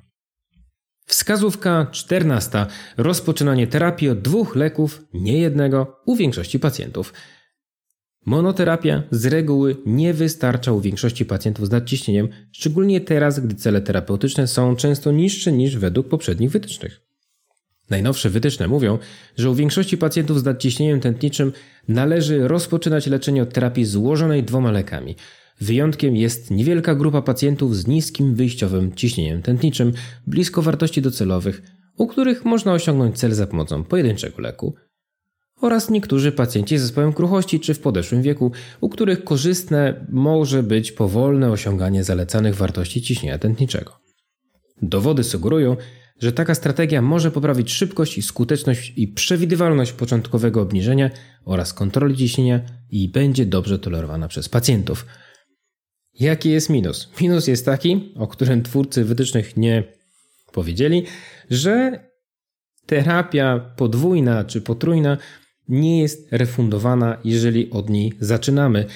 Wskazówka 1.07 1.87
14. 1.91 2.67
Rozpoczynanie 2.97 3.67
terapii 3.67 4.09
od 4.09 4.21
dwóch 4.21 4.57
leków, 4.57 5.03
nie 5.15 5.39
jednego, 5.39 6.01
u 6.07 6.17
większości 6.17 6.59
pacjentów. 6.59 7.13
Monoterapia 8.27 9.03
z 9.11 9.27
reguły 9.27 9.77
nie 9.87 10.15
wystarcza 10.15 10.73
u 10.73 10.81
większości 10.81 11.25
pacjentów 11.25 11.67
z 11.67 11.71
nadciśnieniem, 11.71 12.29
szczególnie 12.53 13.01
teraz, 13.01 13.41
gdy 13.41 13.55
cele 13.55 13.81
terapeutyczne 13.81 14.47
są 14.47 14.77
często 14.77 15.13
niższe 15.13 15.53
niż 15.53 15.77
według 15.77 16.09
poprzednich 16.09 16.51
wytycznych. 16.51 17.12
Najnowsze 17.91 18.31
wytyczne 18.31 18.69
mówią, 18.69 18.99
że 19.37 19.51
u 19.51 19.55
większości 19.55 19.99
pacjentów 19.99 20.41
z 20.41 20.45
nadciśnieniem 20.45 21.01
tętniczym 21.01 21.53
należy 21.89 22.49
rozpoczynać 22.49 23.07
leczenie 23.07 23.43
od 23.43 23.53
terapii 23.53 23.85
złożonej 23.85 24.43
dwoma 24.43 24.71
lekami. 24.71 25.17
Wyjątkiem 25.61 26.17
jest 26.17 26.51
niewielka 26.51 26.95
grupa 26.95 27.23
pacjentów 27.23 27.77
z 27.77 27.87
niskim 27.87 28.35
wyjściowym 28.35 28.95
ciśnieniem 28.95 29.43
tętniczym, 29.43 29.93
blisko 30.27 30.63
wartości 30.63 31.03
docelowych, 31.03 31.63
u 31.97 32.07
których 32.07 32.45
można 32.45 32.73
osiągnąć 32.73 33.19
cel 33.19 33.35
za 33.35 33.47
pomocą 33.47 33.85
pojedynczego 33.85 34.43
leku, 34.43 34.75
oraz 35.63 35.91
niektórzy 35.91 36.33
pacjenci 36.33 36.79
z 36.79 36.83
zespołem 36.83 37.13
kruchości 37.13 37.61
czy 37.61 37.75
w 37.75 37.81
podeszłym 37.81 38.23
wieku, 38.23 38.53
u 38.81 38.89
których 38.89 39.25
korzystne 39.25 40.07
może 40.09 40.63
być 40.63 40.93
powolne 40.93 41.51
osiąganie 41.51 42.05
zalecanych 42.05 42.55
wartości 42.55 43.03
ciśnienia 43.03 43.39
tętniczego. 43.39 43.99
Dowody 44.83 45.25
sugerują, 45.25 45.77
że 46.23 46.33
taka 46.33 46.55
strategia 46.55 47.03
może 47.03 47.31
poprawić 47.31 47.73
szybkość 47.73 48.19
i 48.19 48.23
skuteczność 48.23 48.93
i 48.97 49.09
przewidywalność 49.09 49.93
początkowego 49.93 50.63
obniżenia 50.63 51.11
oraz 51.45 51.73
kontroli 51.73 52.17
ciśnienia 52.17 52.61
i 52.91 53.09
będzie 53.09 53.47
dobrze 53.47 53.79
tolerowana 53.79 54.29
przez 54.29 54.49
pacjentów. 54.49 55.07
Jaki 56.21 56.51
jest 56.51 56.71
minus? 56.71 57.11
Minus 57.21 57.47
jest 57.47 57.65
taki, 57.65 58.13
o 58.17 58.27
którym 58.27 58.63
twórcy 58.63 59.05
wytycznych 59.05 59.57
nie 59.57 59.85
powiedzieli, 60.53 61.07
że 61.51 62.05
terapia 62.87 63.75
podwójna 63.77 64.45
czy 64.45 64.61
potrójna 64.61 65.19
nie 65.69 66.01
jest 66.01 66.33
refundowana, 66.33 67.19
jeżeli 67.25 67.71
od 67.71 67.91
niej 67.91 68.13
zaczynamy. 68.21 68.87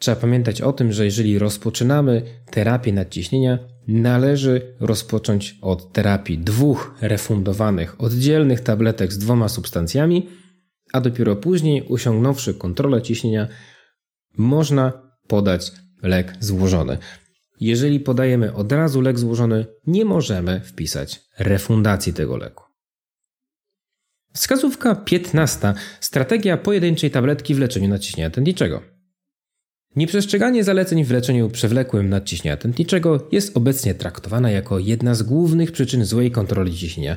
Trzeba 0.00 0.16
pamiętać 0.16 0.60
o 0.60 0.72
tym, 0.72 0.92
że 0.92 1.04
jeżeli 1.04 1.38
rozpoczynamy 1.38 2.22
terapię 2.50 2.92
nadciśnienia, 2.92 3.58
należy 3.88 4.76
rozpocząć 4.80 5.58
od 5.62 5.92
terapii 5.92 6.38
dwóch 6.38 6.94
refundowanych, 7.00 8.00
oddzielnych 8.00 8.60
tabletek 8.60 9.12
z 9.12 9.18
dwoma 9.18 9.48
substancjami, 9.48 10.28
a 10.92 11.00
dopiero 11.00 11.36
później, 11.36 11.88
osiągnąwszy 11.88 12.54
kontrolę 12.54 13.02
ciśnienia, 13.02 13.48
można 14.38 14.92
podać 15.28 15.72
lek 16.02 16.34
złożony. 16.40 16.98
Jeżeli 17.60 18.00
podajemy 18.00 18.54
od 18.54 18.72
razu 18.72 19.00
lek 19.00 19.18
złożony, 19.18 19.66
nie 19.86 20.04
możemy 20.04 20.60
wpisać 20.60 21.20
refundacji 21.38 22.12
tego 22.12 22.36
leku. 22.36 22.64
Wskazówka 24.32 24.94
15. 24.94 25.74
Strategia 26.00 26.56
pojedynczej 26.56 27.10
tabletki 27.10 27.54
w 27.54 27.58
leczeniu 27.58 27.88
nadciśnienia 27.88 28.30
tętniczego. 28.30 28.99
Nieprzestrzeganie 29.96 30.64
zaleceń 30.64 31.04
w 31.04 31.10
leczeniu 31.10 31.50
przewlekłym 31.50 32.08
nadciśnienia 32.08 32.56
tętniczego 32.56 33.28
jest 33.32 33.56
obecnie 33.56 33.94
traktowana 33.94 34.50
jako 34.50 34.78
jedna 34.78 35.14
z 35.14 35.22
głównych 35.22 35.72
przyczyn 35.72 36.04
złej 36.04 36.30
kontroli 36.30 36.76
ciśnienia. 36.76 37.16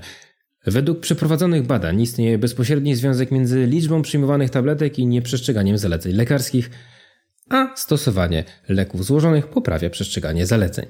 Według 0.66 1.00
przeprowadzonych 1.00 1.68
badań 1.68 2.02
istnieje 2.02 2.38
bezpośredni 2.38 2.96
związek 2.96 3.32
między 3.32 3.66
liczbą 3.66 4.02
przyjmowanych 4.02 4.50
tabletek 4.50 5.00
i 5.00 5.08
nieprzestrzeganiem 5.08 5.78
zaleceń 5.78 6.14
lekarskich. 6.14 6.70
a 7.50 7.76
stosowanie 7.76 8.44
leków 8.70 9.06
złożonych 9.06 9.48
poprawia 9.48 9.90
przestrzeganie 9.90 10.46
zaleceń. 10.46 10.86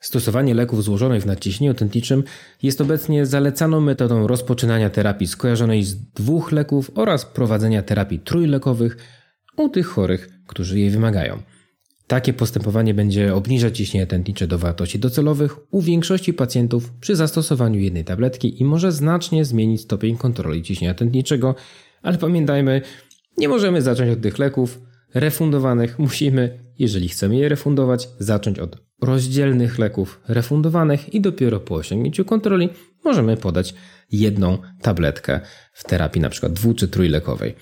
Stosowanie 0.00 0.54
leków 0.54 0.84
złożonych 0.84 1.22
w 1.22 1.26
nadciśnieniu 1.26 1.74
tętniczym 1.74 2.24
jest 2.62 2.80
obecnie 2.80 3.26
zalecaną 3.26 3.80
metodą 3.80 4.26
rozpoczynania 4.26 4.90
terapii 4.90 5.26
skojarzonej 5.26 5.84
z 5.84 5.96
dwóch 5.96 6.52
leków 6.52 6.90
oraz 6.94 7.24
prowadzenia 7.24 7.82
terapii 7.82 8.18
trójlekowych 8.18 8.96
u 9.56 9.68
tych 9.68 9.86
chorych, 9.86 10.28
którzy 10.46 10.78
jej 10.78 10.90
wymagają. 10.90 11.42
Takie 12.06 12.32
postępowanie 12.32 12.94
będzie 12.94 13.34
obniżać 13.34 13.76
ciśnienie 13.76 14.06
tętnicze 14.06 14.46
do 14.46 14.58
wartości 14.58 14.98
docelowych 14.98 15.56
u 15.70 15.82
większości 15.82 16.34
pacjentów 16.34 16.92
przy 17.00 17.16
zastosowaniu 17.16 17.80
jednej 17.80 18.04
tabletki 18.04 18.62
i 18.62 18.64
może 18.64 18.92
znacznie 18.92 19.44
zmienić 19.44 19.80
stopień 19.80 20.16
kontroli 20.16 20.62
ciśnienia 20.62 20.94
tętniczego, 20.94 21.54
ale 22.02 22.18
pamiętajmy, 22.18 22.82
nie 23.38 23.48
możemy 23.48 23.82
zacząć 23.82 24.10
od 24.10 24.20
tych 24.20 24.38
leków 24.38 24.80
refundowanych. 25.14 25.98
Musimy, 25.98 26.58
jeżeli 26.78 27.08
chcemy 27.08 27.36
je 27.36 27.48
refundować, 27.48 28.08
zacząć 28.18 28.58
od 28.58 28.76
rozdzielnych 29.02 29.78
leków 29.78 30.20
refundowanych 30.28 31.14
i 31.14 31.20
dopiero 31.20 31.60
po 31.60 31.74
osiągnięciu 31.74 32.24
kontroli 32.24 32.68
możemy 33.04 33.36
podać 33.36 33.74
jedną 34.12 34.58
tabletkę 34.82 35.40
w 35.72 35.84
terapii 35.84 36.20
np. 36.20 36.50
dwu 36.50 36.74
czy 36.74 36.88
trójlekowej. 36.88 37.54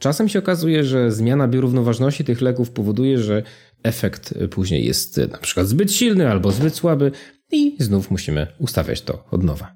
Czasem 0.00 0.28
się 0.28 0.38
okazuje, 0.38 0.84
że 0.84 1.12
zmiana 1.12 1.48
biorównoważności 1.48 2.24
tych 2.24 2.40
leków 2.40 2.70
powoduje, 2.70 3.18
że 3.18 3.42
efekt 3.82 4.34
później 4.50 4.86
jest 4.86 5.16
na 5.16 5.38
przykład 5.38 5.66
zbyt 5.66 5.92
silny 5.92 6.30
albo 6.30 6.52
zbyt 6.52 6.74
słaby 6.74 7.12
i 7.52 7.76
znów 7.78 8.10
musimy 8.10 8.46
ustawiać 8.58 9.02
to 9.02 9.24
od 9.30 9.42
nowa. 9.42 9.74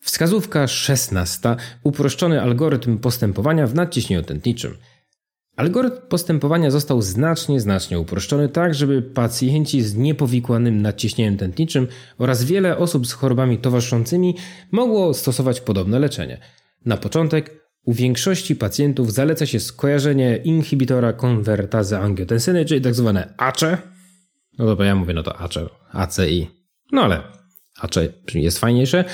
Wskazówka 0.00 0.66
16. 0.66 1.56
Uproszczony 1.82 2.42
algorytm 2.42 2.98
postępowania 2.98 3.66
w 3.66 3.74
nadciśnieniu 3.74 4.22
tętniczym. 4.22 4.76
Algorytm 5.56 5.96
postępowania 6.08 6.70
został 6.70 7.02
znacznie, 7.02 7.60
znacznie 7.60 7.98
uproszczony 7.98 8.48
tak, 8.48 8.74
żeby 8.74 9.02
pacjenci 9.02 9.82
z 9.82 9.96
niepowikłanym 9.96 10.82
nadciśnieniem 10.82 11.36
tętniczym 11.36 11.88
oraz 12.18 12.44
wiele 12.44 12.76
osób 12.76 13.06
z 13.06 13.12
chorobami 13.12 13.58
towarzyszącymi 13.58 14.36
mogło 14.70 15.14
stosować 15.14 15.60
podobne 15.60 15.98
leczenie. 15.98 16.40
Na 16.84 16.96
początek 16.96 17.67
u 17.88 17.92
większości 17.92 18.56
pacjentów 18.56 19.12
zaleca 19.12 19.46
się 19.46 19.60
skojarzenie 19.60 20.36
inhibitora 20.36 21.12
konwertazy 21.12 21.98
angiotensyny, 21.98 22.64
czyli 22.64 22.80
tak 22.80 22.94
zwane 22.94 23.34
ACE. 23.36 23.78
No 24.58 24.66
dobra, 24.66 24.86
ja 24.86 24.94
mówię 24.94 25.14
no 25.14 25.22
to 25.22 25.40
ACE, 25.40 25.66
ACI. 25.92 26.48
No 26.92 27.02
ale 27.02 27.22
ACE 27.80 28.08
jest 28.34 28.58
fajniejsze. 28.58 29.04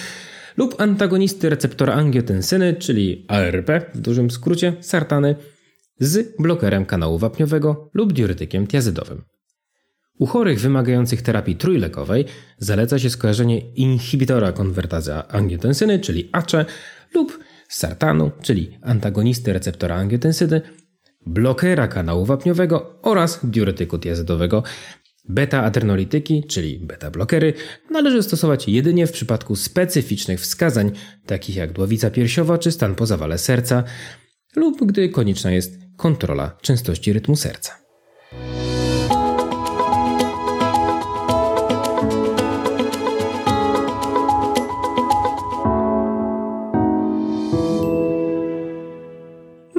Lub 0.57 0.81
antagonisty 0.81 1.49
receptora 1.51 1.95
angiotensyny, 1.95 2.75
czyli 2.75 3.25
ARP 3.29 3.71
w 3.95 4.01
dużym 4.01 4.31
skrócie, 4.31 4.73
sartany, 4.81 5.35
z 5.99 6.37
blokerem 6.37 6.87
kanału 6.87 7.19
wapniowego 7.19 7.91
lub 7.95 8.13
diuretykiem 8.13 8.67
tiazydowym. 8.67 9.23
U 10.19 10.27
chorych 10.27 10.61
wymagających 10.61 11.23
terapii 11.23 11.57
trójlekowej 11.57 12.25
zaleca 12.59 12.99
się 12.99 13.11
skojarzenie 13.11 13.61
inhibitora 13.61 14.53
konwertazy 14.53 15.15
angiotensyny, 15.15 15.99
czyli 15.99 16.29
ACE, 16.33 16.65
lub 17.15 17.39
sartanu, 17.69 18.31
czyli 18.43 18.79
antagonisty 18.83 19.53
receptora 19.53 19.97
angiotensyny, 19.97 20.61
blokera 21.27 21.89
kanału 21.89 22.25
wapniowego 22.25 22.99
oraz 23.03 23.41
diuretyku 23.43 23.99
tiazydowego. 23.99 24.63
Beta-adrenolityki, 25.29 26.47
czyli 26.47 26.81
beta-blokery, 26.87 27.53
należy 27.91 28.23
stosować 28.23 28.69
jedynie 28.69 29.07
w 29.07 29.13
przypadku 29.13 29.57
specyficznych 29.57 30.41
wskazań, 30.41 30.93
takich 31.27 31.57
jak 31.57 31.73
dławica 31.73 32.11
piersiowa 32.11 32.59
czy 32.59 32.73
stan 32.73 32.95
po 32.95 33.07
zawale 33.07 33.39
serca, 33.39 33.85
lub 34.57 34.87
gdy 34.87 35.09
konieczna 35.09 35.51
jest 35.51 35.79
kontrola 35.97 36.57
częstości 36.63 37.13
rytmu 37.13 37.37
serca. 37.37 37.73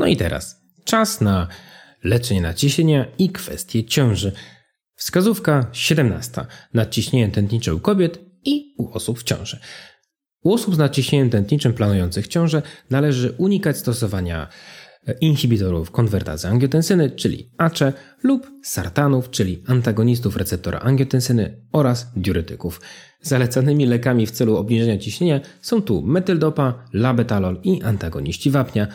No 0.06 0.10
i 0.10 0.18
teraz 0.18 0.62
czas 0.84 1.22
na 1.22 1.48
leczenie 2.04 2.42
nadciśnienia 2.42 3.06
i 3.18 3.30
kwestie 3.30 3.84
ciąży. 3.84 4.32
Wskazówka 4.96 5.68
17. 5.72 6.46
Nadciśnienie 6.74 7.32
tętnicze 7.32 7.76
u 7.76 7.80
kobiet 7.80 8.20
i 8.44 8.76
u 8.78 8.92
osób 8.92 9.20
w 9.20 9.24
ciąży. 9.24 9.60
U 10.44 10.54
osób 10.54 10.76
z 10.76 10.78
nadciśnieniem 10.78 11.30
tętniczym 11.30 11.74
planujących 11.74 12.28
ciążę 12.28 12.62
należy 12.90 13.32
unikać 13.32 13.78
stosowania 13.78 14.48
inhibitorów 15.22 15.92
konwertazy 15.92 16.48
angiotensyny, 16.48 17.12
czyli 17.12 17.52
ACE, 17.58 17.94
lub 18.24 18.52
sartanów, 18.64 19.30
czyli 19.30 19.64
antagonistów 19.68 20.38
receptora 20.38 20.80
angiotensyny 20.80 21.62
oraz 21.72 22.12
diuretyków. 22.16 22.82
Zalecanymi 23.22 23.86
lekami 23.86 24.26
w 24.26 24.32
celu 24.32 24.58
obniżenia 24.58 24.98
ciśnienia 24.98 25.40
są 25.62 25.82
tu 25.82 26.02
metyldopa, 26.02 26.86
labetalol 26.94 27.60
i 27.64 27.84
antagoniści 27.84 28.52
wapnia. 28.52 28.88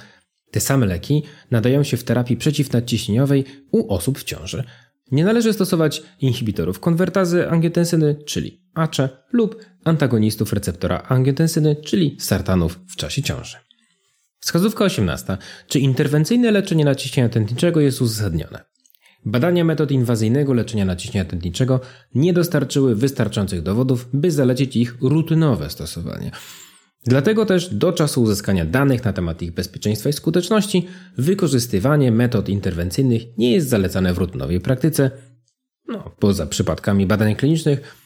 Te 0.51 0.61
same 0.61 0.87
leki 0.87 1.23
nadają 1.51 1.83
się 1.83 1.97
w 1.97 2.05
terapii 2.05 2.37
przeciwnadciśnieniowej 2.37 3.45
u 3.73 3.95
osób 3.95 4.19
w 4.19 4.25
ciąży. 4.25 4.65
Nie 5.13 5.25
należy 5.25 5.53
stosować 5.53 6.03
inhibitorów 6.21 6.81
konwertazy 6.81 7.49
angiotensyny, 7.49 8.17
czyli 8.27 8.63
ACE, 8.75 9.09
lub 9.33 9.65
antagonistów 9.85 10.53
receptora 10.53 11.03
angiotensyny, 11.09 11.77
czyli 11.77 12.17
sartanów 12.21 12.81
w 12.89 12.97
czasie 12.97 13.23
ciąży. 13.23 13.57
Wskazówka 14.41 14.85
18. 14.85 15.39
Czy 15.69 15.79
interwencyjne 15.79 16.51
leczenie 16.51 16.85
naciśnienia 16.85 17.29
tętniczego 17.29 17.81
jest 17.81 18.01
uzasadnione? 18.01 18.65
Badania 19.25 19.65
metod 19.65 19.91
inwazyjnego 19.91 20.55
leczenia 20.55 20.85
naciśnienia 20.85 21.25
tętniczego 21.25 21.81
nie 22.15 22.33
dostarczyły 22.33 22.95
wystarczających 22.95 23.63
dowodów, 23.63 24.09
by 24.13 24.31
zalecić 24.31 24.77
ich 24.77 24.97
rutynowe 25.01 25.71
stosowanie. 25.71 26.31
Dlatego 27.07 27.47
też 27.47 27.75
do 27.75 27.93
czasu 27.93 28.23
uzyskania 28.23 28.65
danych 28.65 29.05
na 29.05 29.13
temat 29.13 29.43
ich 29.43 29.53
bezpieczeństwa 29.53 30.09
i 30.09 30.13
skuteczności, 30.13 30.87
wykorzystywanie 31.19 32.13
metod 32.13 32.49
interwencyjnych 32.49 33.23
nie 33.39 33.53
jest 33.53 33.69
zalecane 33.69 34.15
w 34.15 34.19
rutynowej 34.19 34.61
praktyce, 34.61 35.11
no, 35.89 36.17
poza 36.19 36.47
przypadkami 36.47 37.07
badań 37.07 37.37
klinicznych 37.37 37.97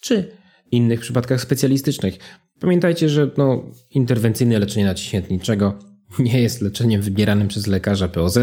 czy 0.00 0.30
innych 0.70 1.00
przypadkach 1.00 1.40
specjalistycznych. 1.40 2.18
Pamiętajcie, 2.60 3.08
że 3.08 3.30
no, 3.36 3.70
interwencyjne 3.90 4.58
leczenie 4.58 4.86
naciśnienia 4.86 5.26
tętniczego 5.26 5.78
nie 6.18 6.42
jest 6.42 6.62
leczeniem 6.62 7.02
wybieranym 7.02 7.48
przez 7.48 7.66
lekarza 7.66 8.08
POZ. 8.08 8.38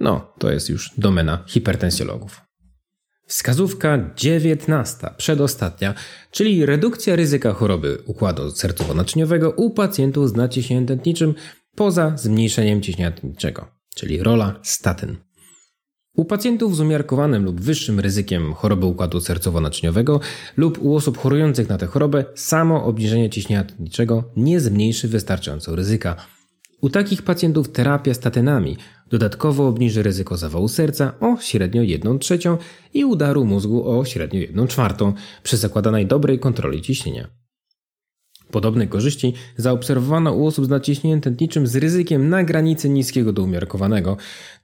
No, 0.00 0.32
to 0.38 0.52
jest 0.52 0.68
już 0.68 0.90
domena 0.98 1.44
hipertensjologów. 1.46 2.49
Wskazówka 3.30 3.98
19, 4.16 5.08
przedostatnia, 5.16 5.94
czyli 6.30 6.66
redukcja 6.66 7.16
ryzyka 7.16 7.52
choroby 7.52 7.98
układu 8.06 8.48
sercowo-naczyniowego 8.48 9.52
u 9.56 9.70
pacjentów 9.70 10.28
z 10.28 10.34
naciśnieniem 10.34 10.86
tętniczym 10.86 11.34
poza 11.74 12.12
zmniejszeniem 12.16 12.82
ciśnienia 12.82 13.10
tętniczego, 13.10 13.66
czyli 13.94 14.22
rola 14.22 14.60
statyn. 14.62 15.16
U 16.16 16.24
pacjentów 16.24 16.76
z 16.76 16.80
umiarkowanym 16.80 17.44
lub 17.44 17.60
wyższym 17.60 18.00
ryzykiem 18.00 18.54
choroby 18.54 18.86
układu 18.86 19.18
sercowo-naczyniowego 19.18 20.20
lub 20.56 20.78
u 20.82 20.96
osób 20.96 21.18
chorujących 21.18 21.68
na 21.68 21.78
tę 21.78 21.86
chorobę 21.86 22.24
samo 22.34 22.84
obniżenie 22.84 23.30
ciśnienia 23.30 23.64
tętniczego 23.64 24.24
nie 24.36 24.60
zmniejszy 24.60 25.08
wystarczająco 25.08 25.76
ryzyka. 25.76 26.16
U 26.80 26.90
takich 26.90 27.22
pacjentów 27.22 27.72
terapia 27.72 28.14
statynami 28.14 28.76
dodatkowo 29.10 29.68
obniży 29.68 30.02
ryzyko 30.02 30.36
zawału 30.36 30.68
serca 30.68 31.12
o 31.20 31.36
średnio 31.40 31.82
1 31.82 32.18
trzecią 32.18 32.58
i 32.94 33.04
udaru 33.04 33.44
mózgu 33.44 33.98
o 33.98 34.04
średnio 34.04 34.40
1 34.40 34.66
czwartą 34.66 35.12
przy 35.42 35.56
zakładanej 35.56 36.06
dobrej 36.06 36.38
kontroli 36.38 36.82
ciśnienia. 36.82 37.28
Podobne 38.50 38.86
korzyści 38.86 39.34
zaobserwowano 39.56 40.32
u 40.32 40.46
osób 40.46 40.64
z 40.64 40.68
naciśnieniem 40.68 41.20
tętniczym 41.20 41.66
z 41.66 41.76
ryzykiem 41.76 42.28
na 42.28 42.44
granicy 42.44 42.88
niskiego 42.88 43.32
do 43.32 43.42
umiarkowanego, 43.42 44.16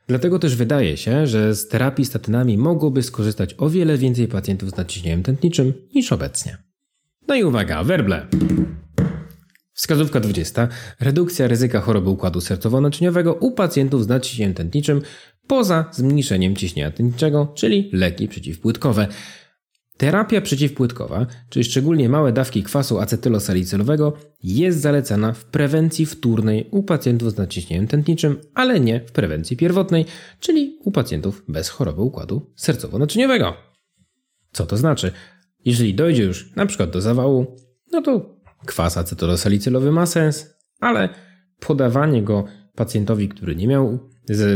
Dlatego 0.08 0.38
też 0.38 0.56
wydaje 0.56 0.96
się, 0.96 1.26
że 1.26 1.54
z 1.54 1.68
terapii 1.68 2.04
statynami 2.04 2.58
mogłoby 2.58 3.02
skorzystać 3.02 3.54
o 3.58 3.70
wiele 3.70 3.98
więcej 3.98 4.28
pacjentów 4.28 4.70
z 4.70 4.76
naciśnieniem 4.76 5.22
tętniczym 5.22 5.72
niż 5.94 6.12
obecnie. 6.12 6.56
No 7.28 7.34
i 7.34 7.44
uwaga, 7.44 7.84
werble! 7.84 8.26
Wskazówka 9.76 10.20
20. 10.20 10.68
Redukcja 11.00 11.48
ryzyka 11.48 11.80
choroby 11.80 12.10
układu 12.10 12.40
sercowo-naczyniowego 12.40 13.36
u 13.40 13.52
pacjentów 13.52 14.04
z 14.04 14.08
naciśnieniem 14.08 14.54
tętniczym 14.54 15.02
poza 15.46 15.84
zmniejszeniem 15.92 16.56
ciśnienia 16.56 16.90
tętniczego, 16.90 17.52
czyli 17.54 17.90
leki 17.92 18.28
przeciwpłytkowe. 18.28 19.08
Terapia 19.96 20.40
przeciwpłytkowa, 20.40 21.26
czyli 21.50 21.64
szczególnie 21.64 22.08
małe 22.08 22.32
dawki 22.32 22.62
kwasu 22.62 22.98
acetylosalicylowego, 22.98 24.12
jest 24.42 24.80
zalecana 24.80 25.32
w 25.32 25.44
prewencji 25.44 26.06
wtórnej 26.06 26.68
u 26.70 26.82
pacjentów 26.82 27.32
z 27.32 27.36
naciśnieniem 27.36 27.86
tętniczym, 27.86 28.36
ale 28.54 28.80
nie 28.80 29.00
w 29.00 29.12
prewencji 29.12 29.56
pierwotnej, 29.56 30.04
czyli 30.40 30.78
u 30.84 30.90
pacjentów 30.90 31.42
bez 31.48 31.68
choroby 31.68 32.02
układu 32.02 32.52
sercowo-naczyniowego. 32.58 33.52
Co 34.52 34.66
to 34.66 34.76
znaczy? 34.76 35.12
Jeżeli 35.64 35.94
dojdzie 35.94 36.22
już 36.22 36.56
na 36.56 36.66
przykład 36.66 36.90
do 36.90 37.00
zawału, 37.00 37.56
no 37.92 38.02
to 38.02 38.35
kwas 38.66 38.96
acetylosalicylowy 38.96 39.92
ma 39.92 40.06
sens, 40.06 40.54
ale 40.80 41.08
podawanie 41.60 42.22
go 42.22 42.44
pacjentowi, 42.74 43.28
który 43.28 43.56
nie 43.56 43.68
miał 43.68 43.98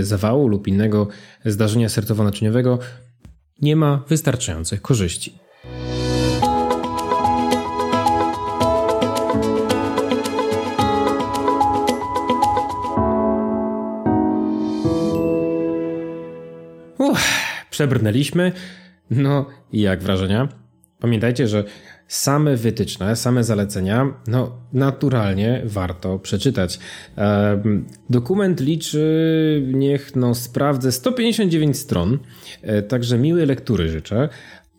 zawału 0.00 0.48
lub 0.48 0.68
innego 0.68 1.08
zdarzenia 1.44 1.88
sercowo-naczyniowego, 1.88 2.78
nie 3.62 3.76
ma 3.76 4.04
wystarczających 4.08 4.82
korzyści. 4.82 5.38
Uff, 16.98 17.28
przebrnęliśmy. 17.70 18.52
No, 19.10 19.46
jak 19.72 20.02
wrażenia? 20.02 20.48
Pamiętajcie, 21.00 21.48
że 21.48 21.64
same 22.08 22.56
wytyczne, 22.56 23.16
same 23.16 23.44
zalecenia, 23.44 24.14
no 24.26 24.58
naturalnie 24.72 25.62
warto 25.64 26.18
przeczytać. 26.18 26.78
Dokument 28.10 28.60
liczy, 28.60 29.62
niech 29.72 30.16
no 30.16 30.34
sprawdzę, 30.34 30.92
159 30.92 31.78
stron, 31.78 32.18
e, 32.62 32.82
także 32.82 33.18
miłej 33.18 33.46
lektury 33.46 33.88
życzę. 33.88 34.28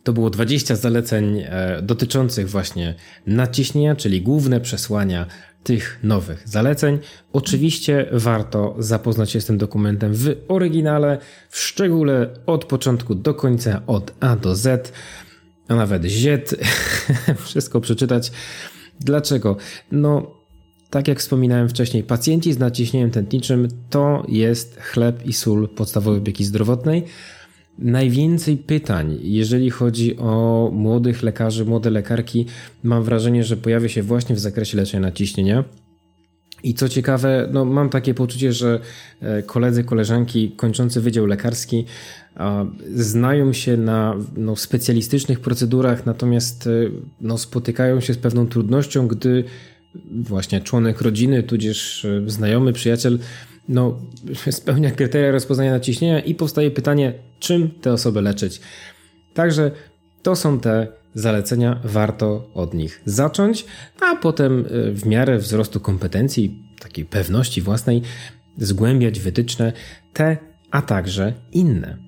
To 0.04 0.12
było 0.12 0.30
20 0.30 0.76
zaleceń 0.76 1.38
e, 1.38 1.82
dotyczących 1.82 2.50
właśnie 2.50 2.94
naciśnienia, 3.26 3.96
czyli 3.96 4.22
główne 4.22 4.60
przesłania 4.60 5.26
tych 5.64 5.98
nowych 6.02 6.48
zaleceń. 6.48 6.98
Oczywiście 7.32 8.06
warto 8.12 8.74
zapoznać 8.78 9.30
się 9.30 9.40
z 9.40 9.46
tym 9.46 9.58
dokumentem 9.58 10.14
w 10.14 10.36
oryginale, 10.48 11.18
w 11.50 11.58
szczególe 11.58 12.30
od 12.46 12.64
początku 12.64 13.14
do 13.14 13.34
końca, 13.34 13.82
od 13.86 14.14
A 14.20 14.36
do 14.36 14.54
Z 14.54 14.92
a 15.72 15.76
nawet 15.76 16.04
ziet, 16.04 16.54
wszystko 17.46 17.80
przeczytać. 17.80 18.32
Dlaczego? 19.00 19.56
No, 19.92 20.34
tak 20.90 21.08
jak 21.08 21.18
wspominałem 21.18 21.68
wcześniej, 21.68 22.02
pacjenci 22.02 22.52
z 22.52 22.58
naciśnieniem 22.58 23.10
tętniczym 23.10 23.68
to 23.90 24.24
jest 24.28 24.80
chleb 24.80 25.26
i 25.26 25.32
sól 25.32 25.68
podstawowej 25.68 26.20
opieki 26.20 26.44
zdrowotnej. 26.44 27.04
Najwięcej 27.78 28.56
pytań, 28.56 29.18
jeżeli 29.22 29.70
chodzi 29.70 30.16
o 30.16 30.70
młodych 30.72 31.22
lekarzy, 31.22 31.64
młode 31.64 31.90
lekarki, 31.90 32.46
mam 32.82 33.02
wrażenie, 33.02 33.44
że 33.44 33.56
pojawia 33.56 33.88
się 33.88 34.02
właśnie 34.02 34.36
w 34.36 34.38
zakresie 34.38 34.76
leczenia 34.76 35.00
naciśnienia. 35.00 35.64
I 36.62 36.74
co 36.74 36.88
ciekawe, 36.88 37.48
no 37.52 37.64
mam 37.64 37.88
takie 37.88 38.14
poczucie, 38.14 38.52
że 38.52 38.80
e, 39.20 39.42
koledzy, 39.42 39.84
koleżanki 39.84 40.50
kończący 40.56 41.00
Wydział 41.00 41.26
Lekarski 41.26 41.84
znają 42.94 43.52
się 43.52 43.76
na 43.76 44.14
no, 44.36 44.56
specjalistycznych 44.56 45.40
procedurach, 45.40 46.06
natomiast 46.06 46.66
e, 46.66 46.70
no, 47.20 47.38
spotykają 47.38 48.00
się 48.00 48.14
z 48.14 48.18
pewną 48.18 48.46
trudnością, 48.46 49.08
gdy 49.08 49.44
właśnie 50.10 50.60
członek 50.60 51.00
rodziny, 51.00 51.42
tudzież 51.42 52.04
e, 52.04 52.22
znajomy, 52.26 52.72
przyjaciel 52.72 53.18
no, 53.68 53.98
spełnia 54.50 54.90
kryteria 54.90 55.30
rozpoznania 55.30 55.70
naciśnienia 55.70 56.20
i 56.20 56.34
powstaje 56.34 56.70
pytanie, 56.70 57.14
czym 57.38 57.70
tę 57.70 57.92
osobę 57.92 58.20
leczyć. 58.20 58.60
Także 59.34 59.70
to 60.22 60.36
są 60.36 60.60
te 60.60 60.86
zalecenia, 61.14 61.80
warto 61.84 62.50
od 62.54 62.74
nich 62.74 63.02
zacząć, 63.04 63.64
a 64.00 64.16
potem 64.16 64.60
e, 64.60 64.92
w 64.92 65.06
miarę 65.06 65.38
wzrostu 65.38 65.80
kompetencji, 65.80 66.62
takiej 66.80 67.04
pewności 67.04 67.62
własnej, 67.62 68.02
zgłębiać 68.58 69.20
wytyczne 69.20 69.72
te, 70.12 70.36
a 70.70 70.82
także 70.82 71.32
inne. 71.52 71.98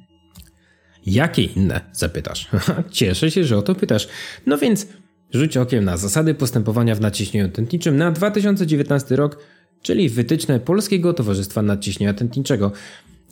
Jakie 1.07 1.43
inne? 1.43 1.81
Zapytasz. 1.93 2.49
Cieszę 2.90 3.31
się, 3.31 3.45
że 3.45 3.59
o 3.59 3.62
to 3.62 3.75
pytasz. 3.75 4.09
No 4.47 4.59
więc 4.59 4.87
rzuć 5.33 5.57
okiem 5.57 5.85
na 5.85 5.97
zasady 5.97 6.35
postępowania 6.35 6.95
w 6.95 7.01
naciśnieniu 7.01 7.49
tętniczym 7.49 7.97
na 7.97 8.11
2019 8.11 9.17
rok, 9.17 9.38
czyli 9.83 10.09
wytyczne 10.09 10.61
Polskiego 10.61 11.12
Towarzystwa 11.12 11.62
Nadciśnienia 11.62 12.14
Tętniczego. 12.14 12.73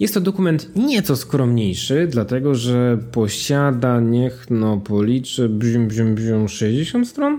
Jest 0.02 0.14
to 0.14 0.20
dokument 0.20 0.76
nieco 0.76 1.16
skromniejszy, 1.16 2.06
dlatego 2.10 2.54
że 2.54 2.98
posiada, 3.12 4.00
niech 4.00 4.46
no 4.50 4.76
policzę, 4.76 5.48
bzium, 5.48 5.88
bzium, 5.88 6.14
bzium, 6.14 6.48
60 6.48 7.08
stron? 7.08 7.38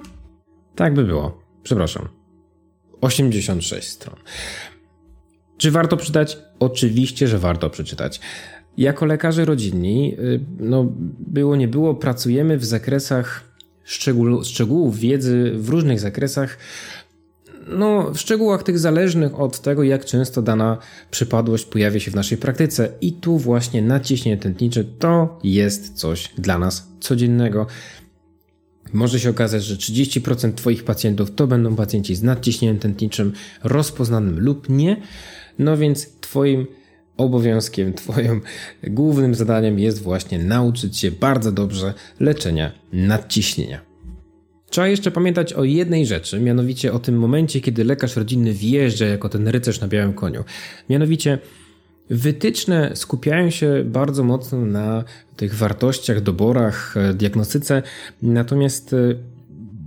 Tak 0.75 0.93
by 0.93 1.03
było. 1.03 1.41
Przepraszam. 1.63 2.07
86 3.01 3.87
stron. 3.87 4.15
Czy 5.57 5.71
warto 5.71 5.97
przeczytać? 5.97 6.37
Oczywiście, 6.59 7.27
że 7.27 7.39
warto 7.39 7.69
przeczytać. 7.69 8.19
Jako 8.77 9.05
lekarze 9.05 9.45
rodzinni, 9.45 10.15
y, 10.19 10.39
no 10.59 10.93
było 11.19 11.55
nie 11.55 11.67
było, 11.67 11.95
pracujemy 11.95 12.57
w 12.57 12.65
zakresach 12.65 13.43
szczegół, 13.83 14.43
szczegółów 14.43 14.99
wiedzy 14.99 15.51
w 15.55 15.69
różnych 15.69 15.99
zakresach, 15.99 16.57
no, 17.67 18.11
w 18.11 18.19
szczegółach 18.19 18.63
tych 18.63 18.79
zależnych 18.79 19.39
od 19.39 19.61
tego, 19.61 19.83
jak 19.83 20.05
często 20.05 20.41
dana 20.41 20.77
przypadłość 21.11 21.65
pojawia 21.65 21.99
się 21.99 22.11
w 22.11 22.15
naszej 22.15 22.37
praktyce. 22.37 22.89
I 23.01 23.13
tu 23.13 23.37
właśnie 23.37 23.81
naciśnienie 23.81 24.37
tętnicze 24.37 24.83
to 24.83 25.39
jest 25.43 25.93
coś 25.93 26.33
dla 26.37 26.59
nas 26.59 26.87
codziennego. 26.99 27.67
Może 28.93 29.19
się 29.19 29.29
okazać, 29.29 29.63
że 29.63 29.75
30% 29.75 30.53
Twoich 30.53 30.83
pacjentów 30.83 31.35
to 31.35 31.47
będą 31.47 31.75
pacjenci 31.75 32.15
z 32.15 32.23
nadciśnieniem 32.23 32.79
tętniczym 32.79 33.33
rozpoznanym 33.63 34.39
lub 34.39 34.69
nie. 34.69 35.01
No 35.59 35.77
więc 35.77 36.19
Twoim 36.21 36.67
obowiązkiem, 37.17 37.93
Twoim 38.03 38.41
głównym 38.83 39.35
zadaniem 39.35 39.79
jest 39.79 40.01
właśnie 40.01 40.39
nauczyć 40.39 40.97
się 40.97 41.11
bardzo 41.11 41.51
dobrze 41.51 41.93
leczenia 42.19 42.71
nadciśnienia. 42.93 43.92
Trzeba 44.73 44.87
jeszcze 44.87 45.11
pamiętać 45.11 45.53
o 45.53 45.63
jednej 45.63 46.05
rzeczy, 46.05 46.39
mianowicie 46.39 46.93
o 46.93 46.99
tym 46.99 47.17
momencie, 47.17 47.61
kiedy 47.61 47.83
lekarz 47.83 48.15
rodzinny 48.15 48.53
wjeżdża 48.53 49.05
jako 49.05 49.29
ten 49.29 49.47
rycerz 49.47 49.81
na 49.81 49.87
białym 49.87 50.13
koniu. 50.13 50.43
Mianowicie 50.89 51.39
wytyczne 52.09 52.91
skupiają 52.95 53.49
się 53.49 53.83
bardzo 53.85 54.23
mocno 54.23 54.65
na 54.65 55.03
tych 55.35 55.55
wartościach, 55.55 56.21
doborach, 56.21 56.97
e, 56.97 57.13
diagnostyce, 57.13 57.83
natomiast 58.21 58.93
e, 58.93 58.97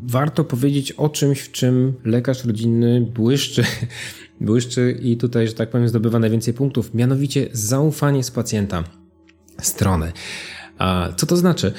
warto 0.02 0.44
powiedzieć 0.44 0.92
o 0.92 1.08
czymś, 1.08 1.40
w 1.40 1.52
czym 1.52 1.94
lekarz 2.04 2.44
rodzinny 2.44 3.00
błyszczy 3.00 3.64
błyszczy 4.40 4.98
i 5.02 5.16
tutaj, 5.16 5.48
że 5.48 5.54
tak 5.54 5.70
powiem, 5.70 5.88
zdobywa 5.88 6.18
najwięcej 6.18 6.54
punktów, 6.54 6.94
mianowicie 6.94 7.48
zaufanie 7.52 8.24
z 8.24 8.30
pacjenta 8.30 8.84
strony. 9.60 10.12
A 10.78 11.08
co 11.16 11.26
to 11.26 11.36
znaczy? 11.36 11.72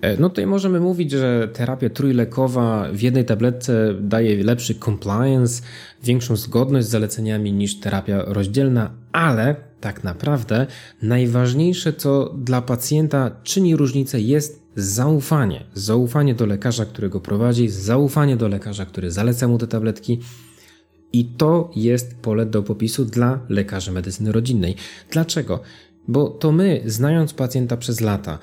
E, 0.00 0.16
no 0.16 0.28
tutaj 0.28 0.46
możemy 0.46 0.80
mówić, 0.80 1.10
że 1.10 1.48
terapia 1.52 1.90
trójlekowa 1.90 2.88
w 2.92 3.00
jednej 3.00 3.24
tabletce 3.24 3.94
daje 4.00 4.44
lepszy 4.44 4.74
compliance, 4.74 5.62
większą 6.02 6.36
zgodność 6.36 6.86
z 6.86 6.90
zaleceniami 6.90 7.52
niż 7.52 7.80
terapia 7.80 8.22
rozdzielna, 8.26 8.90
ale 9.12 9.56
tak 9.80 10.04
naprawdę 10.04 10.66
najważniejsze, 11.02 11.92
co 11.92 12.34
dla 12.38 12.62
pacjenta 12.62 13.30
czyni 13.42 13.76
różnicę, 13.76 14.20
jest 14.20 14.62
zaufanie. 14.76 15.64
Zaufanie 15.74 16.34
do 16.34 16.46
lekarza, 16.46 16.86
którego 16.86 17.20
prowadzi, 17.20 17.68
zaufanie 17.68 18.36
do 18.36 18.48
lekarza, 18.48 18.86
który 18.86 19.10
zaleca 19.10 19.48
mu 19.48 19.58
te 19.58 19.66
tabletki. 19.66 20.20
I 21.12 21.24
to 21.24 21.70
jest 21.76 22.14
pole 22.14 22.46
do 22.46 22.62
popisu 22.62 23.04
dla 23.04 23.40
lekarzy 23.48 23.92
medycyny 23.92 24.32
rodzinnej. 24.32 24.76
Dlaczego? 25.10 25.60
Bo 26.08 26.28
to 26.28 26.52
my, 26.52 26.82
znając 26.86 27.34
pacjenta 27.34 27.76
przez 27.76 28.00
lata, 28.00 28.38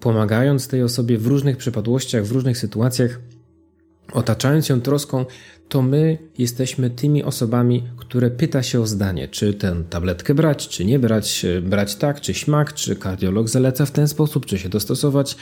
pomagając 0.00 0.68
tej 0.68 0.82
osobie 0.82 1.18
w 1.18 1.26
różnych 1.26 1.56
przypadłościach, 1.56 2.24
w 2.24 2.32
różnych 2.32 2.58
sytuacjach, 2.58 3.20
otaczając 4.12 4.68
ją 4.68 4.80
troską, 4.80 5.24
to 5.68 5.82
my 5.82 6.18
jesteśmy 6.38 6.90
tymi 6.90 7.24
osobami, 7.24 7.84
które 7.96 8.30
pyta 8.30 8.62
się 8.62 8.80
o 8.80 8.86
zdanie, 8.86 9.28
czy 9.28 9.54
tę 9.54 9.82
tabletkę 9.90 10.34
brać, 10.34 10.68
czy 10.68 10.84
nie 10.84 10.98
brać, 10.98 11.46
brać 11.62 11.96
tak, 11.96 12.20
czy 12.20 12.34
śmak, 12.34 12.74
czy 12.74 12.96
kardiolog 12.96 13.48
zaleca 13.48 13.86
w 13.86 13.90
ten 13.90 14.08
sposób, 14.08 14.46
czy 14.46 14.58
się 14.58 14.68
dostosować. 14.68 15.36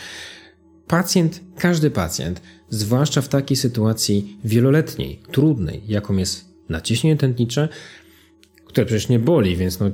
Pacjent, 0.86 1.40
każdy 1.58 1.90
pacjent, 1.90 2.42
zwłaszcza 2.70 3.22
w 3.22 3.28
takiej 3.28 3.56
sytuacji 3.56 4.38
wieloletniej, 4.44 5.22
trudnej, 5.32 5.82
jaką 5.86 6.16
jest 6.16 6.44
naciśnienie 6.68 7.16
tętnicze, 7.16 7.68
które 8.66 8.86
przecież 8.86 9.08
nie 9.08 9.18
boli, 9.18 9.56
więc 9.56 9.80
no, 9.80 9.90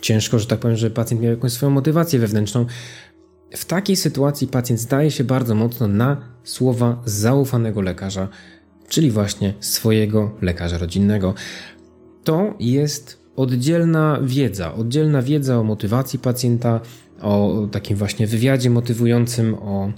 ciężko, 0.00 0.38
że 0.38 0.46
tak 0.46 0.60
powiem, 0.60 0.76
że 0.76 0.90
pacjent 0.90 1.22
miał 1.22 1.30
jakąś 1.30 1.52
swoją 1.52 1.70
motywację 1.70 2.18
wewnętrzną, 2.18 2.66
w 3.50 3.64
takiej 3.64 3.96
sytuacji 3.96 4.48
pacjent 4.48 4.80
zdaje 4.80 5.10
się 5.10 5.24
bardzo 5.24 5.54
mocno 5.54 5.88
na 5.88 6.16
słowa 6.44 7.02
zaufanego 7.04 7.80
lekarza, 7.80 8.28
czyli 8.88 9.10
właśnie 9.10 9.54
swojego 9.60 10.30
lekarza 10.42 10.78
rodzinnego. 10.78 11.34
To 12.24 12.54
jest 12.60 13.18
oddzielna 13.36 14.18
wiedza, 14.22 14.74
oddzielna 14.74 15.22
wiedza 15.22 15.58
o 15.58 15.62
motywacji 15.62 16.18
pacjenta, 16.18 16.80
o 17.20 17.66
takim 17.72 17.96
właśnie 17.96 18.26
wywiadzie 18.26 18.70
motywującym, 18.70 19.54
o 19.54 19.92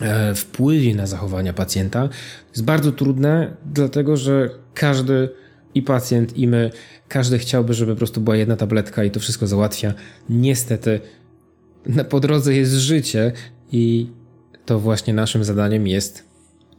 e, 0.00 0.34
wpływie 0.34 0.94
na 0.94 1.06
zachowania 1.06 1.52
pacjenta. 1.52 2.08
Jest 2.50 2.64
bardzo 2.64 2.92
trudne, 2.92 3.56
dlatego 3.66 4.16
że 4.16 4.50
każdy 4.74 5.28
i 5.74 5.82
pacjent, 5.82 6.36
i 6.38 6.48
my, 6.48 6.70
każdy 7.08 7.38
chciałby, 7.38 7.74
żeby 7.74 7.92
po 7.92 7.98
prostu 7.98 8.20
była 8.20 8.36
jedna 8.36 8.56
tabletka 8.56 9.04
i 9.04 9.10
to 9.10 9.20
wszystko 9.20 9.46
załatwia. 9.46 9.94
Niestety 10.28 11.00
po 12.08 12.20
drodze 12.20 12.54
jest 12.54 12.72
życie 12.72 13.32
i 13.72 14.06
to 14.66 14.78
właśnie 14.78 15.14
naszym 15.14 15.44
zadaniem 15.44 15.86
jest 15.86 16.24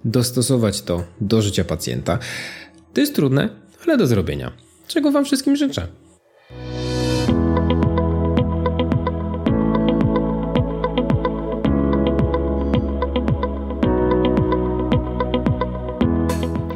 dostosować 0.06 0.82
to 0.82 1.04
do 1.22 1.42
życia 1.42 1.64
pacjenta. 1.64 2.20
To 2.94 3.02
jest 3.02 3.16
trudne, 3.16 3.50
ale 3.86 3.98
do 3.98 4.08
zrobienia. 4.08 4.52
czego 4.88 5.12
Wam 5.12 5.26
wszystkim 5.26 5.56
życzę. 5.56 5.88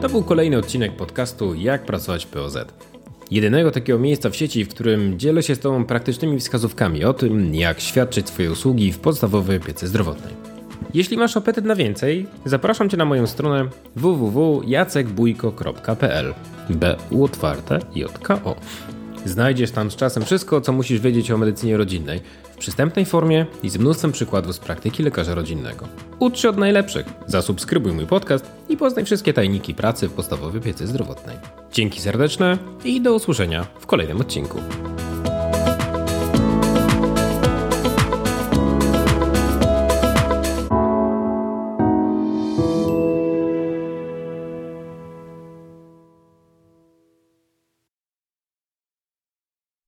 To 0.01 0.09
był 0.09 0.23
kolejny 0.23 0.57
odcinek 0.57 0.95
podcastu 0.95 1.55
Jak 1.55 1.85
pracować 1.85 2.25
w 2.25 2.29
POZ. 2.29 2.57
Jedynego 3.31 3.71
takiego 3.71 3.99
miejsca 3.99 4.29
w 4.29 4.35
sieci, 4.35 4.65
w 4.65 4.69
którym 4.69 5.19
dzielę 5.19 5.43
się 5.43 5.55
z 5.55 5.59
Tobą 5.59 5.85
praktycznymi 5.85 6.39
wskazówkami 6.39 7.05
o 7.05 7.13
tym, 7.13 7.55
jak 7.55 7.79
świadczyć 7.79 8.27
swoje 8.27 8.51
usługi 8.51 8.91
w 8.91 8.99
podstawowej 8.99 9.57
opiece 9.57 9.87
zdrowotnej. 9.87 10.33
Jeśli 10.93 11.17
masz 11.17 11.37
apetyt 11.37 11.65
na 11.65 11.75
więcej, 11.75 12.25
zapraszam 12.45 12.89
Cię 12.89 12.97
na 12.97 13.05
moją 13.05 13.27
stronę 13.27 13.69
www.jacekbujko.pl 13.95 16.33
B 16.69 16.95
otwarte 17.21 17.79
J-K-O. 17.95 18.55
Znajdziesz 19.25 19.71
tam 19.71 19.91
z 19.91 19.95
czasem 19.95 20.25
wszystko, 20.25 20.61
co 20.61 20.71
musisz 20.71 20.99
wiedzieć 20.99 21.31
o 21.31 21.37
medycynie 21.37 21.77
rodzinnej 21.77 22.21
w 22.43 22.57
przystępnej 22.57 23.05
formie 23.05 23.45
i 23.63 23.69
z 23.69 23.77
mnóstwem 23.77 24.11
przykładów 24.11 24.55
z 24.55 24.59
praktyki 24.59 25.03
lekarza 25.03 25.35
rodzinnego. 25.35 25.87
Ucz 26.19 26.39
się 26.39 26.49
od 26.49 26.57
najlepszych, 26.57 27.05
zasubskrybuj 27.27 27.91
mój 27.91 28.05
podcast 28.05 28.45
i 28.69 28.77
poznaj 28.77 29.05
wszystkie 29.05 29.33
tajniki 29.33 29.73
pracy 29.73 30.07
w 30.07 30.13
podstawowej 30.13 30.61
opiece 30.61 30.87
zdrowotnej. 30.87 31.37
Dzięki 31.71 32.01
serdeczne 32.01 32.57
i 32.83 33.01
do 33.01 33.13
usłyszenia 33.13 33.67
w 33.79 33.87
kolejnym 33.87 34.21
odcinku. 34.21 34.59